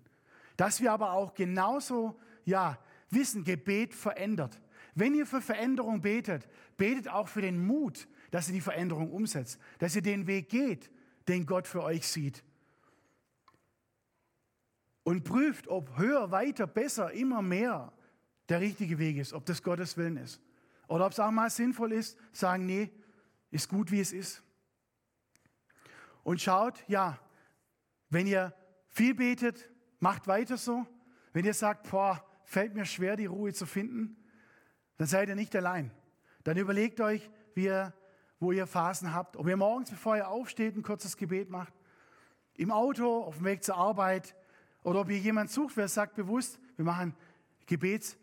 dass 0.60 0.82
wir 0.82 0.92
aber 0.92 1.14
auch 1.14 1.34
genauso 1.34 2.20
ja 2.44 2.78
wissen, 3.10 3.46
Gebet 3.46 3.96
verändert. 3.96 4.62
Wenn 4.94 5.16
ihr 5.16 5.26
für 5.26 5.40
Veränderung 5.40 6.02
betet, 6.02 6.50
betet 6.76 7.08
auch 7.08 7.30
für 7.30 7.42
den 7.42 7.66
Mut, 7.66 8.10
dass 8.30 8.50
ihr 8.50 8.56
die 8.56 8.62
Veränderung 8.62 9.10
umsetzt, 9.10 9.58
dass 9.78 9.96
ihr 9.96 10.02
den 10.02 10.28
Weg 10.28 10.50
geht, 10.50 10.92
den 11.30 11.46
Gott 11.46 11.66
für 11.66 11.82
euch 11.82 12.06
sieht. 12.06 12.44
Und 15.04 15.24
prüft, 15.24 15.70
ob 15.70 15.98
höher, 15.98 16.30
weiter, 16.32 16.68
besser, 16.68 17.14
immer 17.14 17.42
mehr 17.42 17.94
der 18.50 18.60
richtige 18.60 19.00
Weg 19.00 19.16
ist, 19.16 19.32
ob 19.32 19.46
das 19.46 19.64
Gottes 19.64 19.96
Willen 19.96 20.18
ist. 20.18 20.42
Oder 20.90 21.06
ob 21.06 21.14
es 21.14 21.22
auch 21.22 21.32
mal 21.32 21.50
sinnvoll 21.50 21.94
ist, 21.94 22.18
sagen, 22.34 22.66
nee, 22.66 22.92
ist 23.50 23.70
gut, 23.70 23.92
wie 23.92 24.02
es 24.02 24.12
ist. 24.12 24.44
Und 26.24 26.42
schaut, 26.42 26.84
ja, 26.90 27.18
wenn 28.10 28.28
ihr 28.28 28.54
viel 28.90 29.16
betet, 29.16 29.70
macht 30.00 30.28
weiter 30.28 30.58
so. 30.58 30.86
Wenn 31.34 31.46
ihr 31.46 31.54
sagt, 31.54 31.90
boah, 31.90 32.24
fällt 32.44 32.74
mir 32.74 32.86
schwer, 32.86 33.16
die 33.16 33.28
Ruhe 33.28 33.54
zu 33.54 33.66
finden, 33.66 34.18
dann 34.98 35.08
seid 35.08 35.30
ihr 35.30 35.36
nicht 35.36 35.56
allein. 35.56 35.92
Dann 36.44 36.58
überlegt 36.58 37.00
euch, 37.02 37.30
wie 37.54 37.66
ihr, 37.66 37.94
wo 38.40 38.52
ihr 38.52 38.68
Phasen 38.68 39.14
habt. 39.14 39.38
Ob 39.38 39.48
ihr 39.48 39.58
morgens, 39.58 39.92
bevor 39.92 40.18
ihr 40.18 40.28
aufsteht, 40.28 40.76
ein 40.76 40.84
kurzes 40.84 41.16
Gebet 41.16 41.50
macht. 41.50 41.74
Im 42.56 42.72
Auto, 42.72 43.24
auf 43.24 43.38
dem 43.38 43.46
Weg 43.46 43.64
zur 43.64 43.78
Arbeit. 43.78 44.36
Oder 44.84 45.02
ob 45.02 45.10
ihr 45.10 45.18
jemand 45.18 45.52
sucht, 45.52 45.78
wer 45.78 45.88
sagt 45.88 46.16
bewusst, 46.16 46.60
wir 46.76 46.86
machen 46.86 47.16
Gebets 47.66 48.18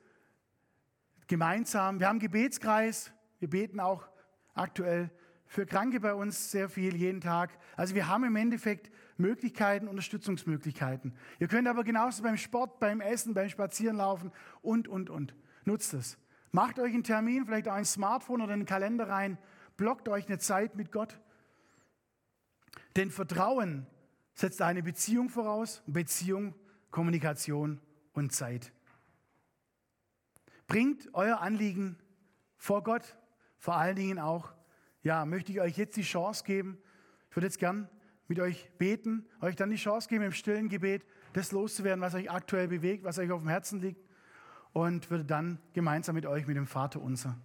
gemeinsam. 1.26 2.00
Wir 2.00 2.08
haben 2.08 2.18
Gebetskreis. 2.18 3.12
Wir 3.38 3.48
beten 3.48 3.80
auch 3.80 4.08
aktuell 4.54 5.10
für 5.46 5.66
Kranke 5.66 6.00
bei 6.00 6.14
uns 6.14 6.50
sehr 6.50 6.68
viel 6.68 6.96
jeden 6.96 7.20
Tag. 7.20 7.50
Also 7.76 7.94
wir 7.94 8.09
haben 8.09 8.24
im 8.24 8.37
Endeffekt 8.37 8.90
Möglichkeiten, 9.16 9.88
Unterstützungsmöglichkeiten. 9.88 11.14
Ihr 11.38 11.48
könnt 11.48 11.68
aber 11.68 11.85
genauso 11.85 12.22
beim 12.22 12.37
Sport, 12.37 12.78
beim 12.80 13.00
Essen, 13.00 13.35
beim 13.35 13.48
Spazierenlaufen 13.48 14.32
und, 14.62 14.88
und, 14.88 15.11
und. 15.11 15.35
Nutzt 15.64 15.94
es. 15.94 16.18
Macht 16.52 16.78
euch 16.78 16.94
einen 16.94 17.04
Termin, 17.04 17.44
vielleicht 17.44 17.68
auch 17.68 17.74
ein 17.74 17.85
Smartphone 17.85 18.40
oder 18.40 18.52
einen 18.52 18.66
Kalender 18.66 19.09
rein. 19.09 19.38
Blockt 19.76 20.09
euch 20.09 20.26
eine 20.26 20.38
Zeit 20.38 20.74
mit 20.74 20.90
Gott. 20.92 21.20
Denn 22.96 23.11
Vertrauen 23.11 23.87
setzt 24.35 24.62
eine 24.62 24.82
Beziehung 24.82 25.28
voraus. 25.28 25.82
Beziehung, 25.87 26.54
Kommunikation 26.90 27.80
und 28.12 28.32
Zeit. 28.32 28.72
Bringt 30.66 31.09
euer 31.14 31.40
Anliegen 31.40 31.98
vor 32.56 32.82
Gott. 32.82 33.16
Vor 33.59 33.76
allen 33.76 33.96
Dingen 33.96 34.18
auch, 34.18 34.55
ja, 35.06 35.24
möchte 35.24 35.52
ich 35.52 35.60
euch 35.60 35.76
jetzt 35.76 35.96
die 35.96 36.02
Chance 36.02 36.42
geben. 36.42 36.78
Ich 37.30 37.36
würde 37.36 37.46
jetzt 37.46 37.60
gern 37.60 37.88
mit 38.26 38.40
euch 38.40 38.72
beten, 38.76 39.24
euch 39.40 39.54
dann 39.54 39.70
die 39.70 39.76
Chance 39.76 40.08
geben, 40.08 40.24
im 40.24 40.32
stillen 40.32 40.68
Gebet 40.68 41.06
das 41.32 41.52
loszuwerden, 41.52 42.00
was 42.00 42.14
euch 42.14 42.28
aktuell 42.28 42.66
bewegt, 42.66 43.04
was 43.04 43.16
euch 43.20 43.30
auf 43.30 43.40
dem 43.40 43.48
Herzen 43.48 43.80
liegt 43.80 44.04
und 44.72 45.08
würde 45.08 45.24
dann 45.24 45.60
gemeinsam 45.74 46.16
mit 46.16 46.26
euch 46.26 46.48
mit 46.48 46.56
dem 46.56 46.66
Vater 46.66 47.00
unser 47.00 47.38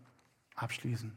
abschließen. 0.56 1.16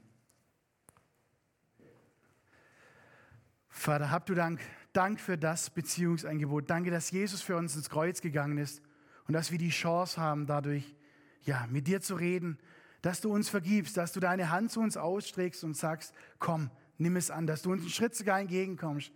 Vater, 3.70 4.11
habt 4.11 4.28
du 4.28 4.35
Dank. 4.35 4.61
Dank 4.92 5.20
für 5.20 5.38
das 5.38 5.70
Beziehungsangebot. 5.70 6.68
Danke, 6.68 6.90
dass 6.90 7.11
Jesus 7.11 7.40
für 7.40 7.57
uns 7.57 7.74
ins 7.74 7.88
Kreuz 7.88 8.20
gegangen 8.20 8.59
ist 8.59 8.83
und 9.26 9.33
dass 9.33 9.50
wir 9.50 9.59
die 9.59 9.70
Chance 9.70 10.20
haben, 10.20 10.46
dadurch 10.46 10.94
ja, 11.40 11.66
mit 11.70 11.87
dir 11.87 12.02
zu 12.02 12.16
reden, 12.16 12.59
dass 13.05 13.21
du 13.21 13.31
uns 13.31 13.51
vergibst, 13.51 13.99
dass 13.99 14.12
du 14.12 14.21
deine 14.21 14.49
Hand 14.49 14.71
zu 14.71 14.81
uns 14.81 14.97
ausstreckst 14.97 15.62
und 15.62 15.77
sagst, 15.77 16.14
komm, 16.38 16.71
nimm 16.97 17.17
es 17.17 17.31
an, 17.31 17.47
dass 17.47 17.61
du 17.61 17.71
uns 17.71 17.83
einen 17.83 17.90
Schritt 17.90 18.17
sogar 18.17 18.40
entgegenkommst. 18.40 19.12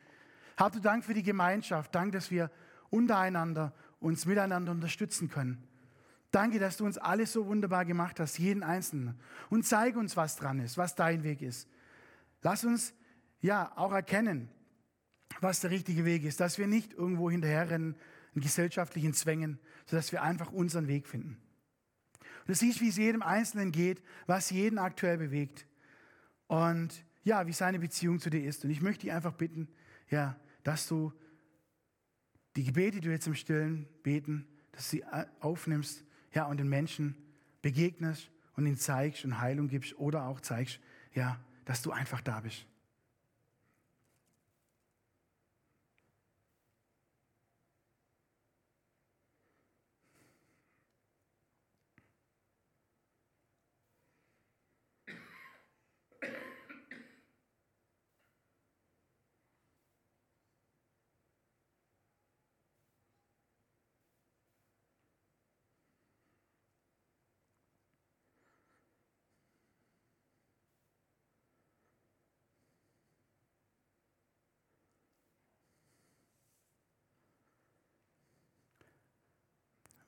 Habt 0.59 0.75
du 0.75 0.81
Dank 0.81 1.07
für 1.07 1.15
die 1.15 1.23
Gemeinschaft. 1.23 1.95
Dank, 1.95 2.13
dass 2.13 2.31
wir 2.31 2.51
untereinander 2.91 3.73
uns 3.99 4.27
miteinander 4.27 4.73
unterstützen 4.73 5.31
können. 5.31 5.67
Danke, 6.31 6.59
dass 6.59 6.77
du 6.77 6.85
uns 6.85 6.99
alles 6.99 7.33
so 7.33 7.47
wunderbar 7.47 7.87
gemacht 7.87 8.21
hast, 8.21 8.39
jeden 8.39 8.63
Einzelnen. 8.63 9.19
Und 9.49 9.65
zeig 9.65 9.97
uns, 9.97 10.19
was 10.19 10.37
dran 10.37 10.61
ist, 10.61 10.77
was 10.77 10.95
dein 10.95 11.23
Weg 11.23 11.41
ist. 11.41 11.67
Lass 12.43 12.67
uns 12.67 12.93
ja 13.41 13.73
auch 13.75 13.93
erkennen, 13.93 14.51
was 15.41 15.61
der 15.61 15.71
richtige 15.71 16.05
Weg 16.05 16.25
ist, 16.25 16.41
dass 16.41 16.59
wir 16.59 16.67
nicht 16.67 16.93
irgendwo 16.93 17.31
hinterherrennen 17.31 17.97
in 18.35 18.43
gesellschaftlichen 18.43 19.15
Zwängen, 19.15 19.59
sondern 19.87 20.03
dass 20.03 20.13
wir 20.13 20.23
einfach 20.23 20.53
unseren 20.53 20.89
Weg 20.89 21.07
finden. 21.07 21.41
Du 22.49 22.55
siehst, 22.55 22.81
wie 22.81 22.89
es 22.89 22.97
jedem 22.97 23.21
Einzelnen 23.21 23.73
geht, 23.73 24.03
was 24.27 24.49
jeden 24.49 24.79
aktuell 24.79 25.19
bewegt. 25.19 25.67
Und 26.47 27.05
ja, 27.23 27.47
wie 27.47 27.53
seine 27.53 27.79
Beziehung 27.79 28.21
zu 28.21 28.31
dir 28.31 28.43
ist. 28.43 28.65
Und 28.65 28.71
ich 28.71 28.81
möchte 28.81 29.03
dich 29.03 29.13
einfach 29.13 29.35
bitten, 29.35 29.69
ja, 30.09 30.35
dass 30.65 30.89
du 30.89 31.13
die 32.57 32.65
Gebete, 32.65 33.01
die 33.01 33.09
du 33.09 33.11
jetzt 33.11 33.27
im 33.27 33.35
Stillen 33.35 33.87
beten, 34.03 34.49
dass 34.73 34.91
du 34.91 34.97
sie 34.97 35.05
aufnimmst 35.41 36.05
ja, 36.33 36.47
und 36.47 36.57
den 36.57 36.71
Menschen 36.71 37.15
begegnest 37.61 38.31
und 38.57 38.65
ihnen 38.65 38.79
zeigst 38.79 39.27
und 39.27 39.39
Heilung 39.39 39.69
gibst 39.69 39.99
oder 39.99 40.25
auch 40.25 40.41
zeigst, 40.41 40.81
ja, 41.13 41.39
dass 41.67 41.83
du 41.83 41.91
einfach 41.91 42.23
da 42.23 42.41
bist. 42.41 42.65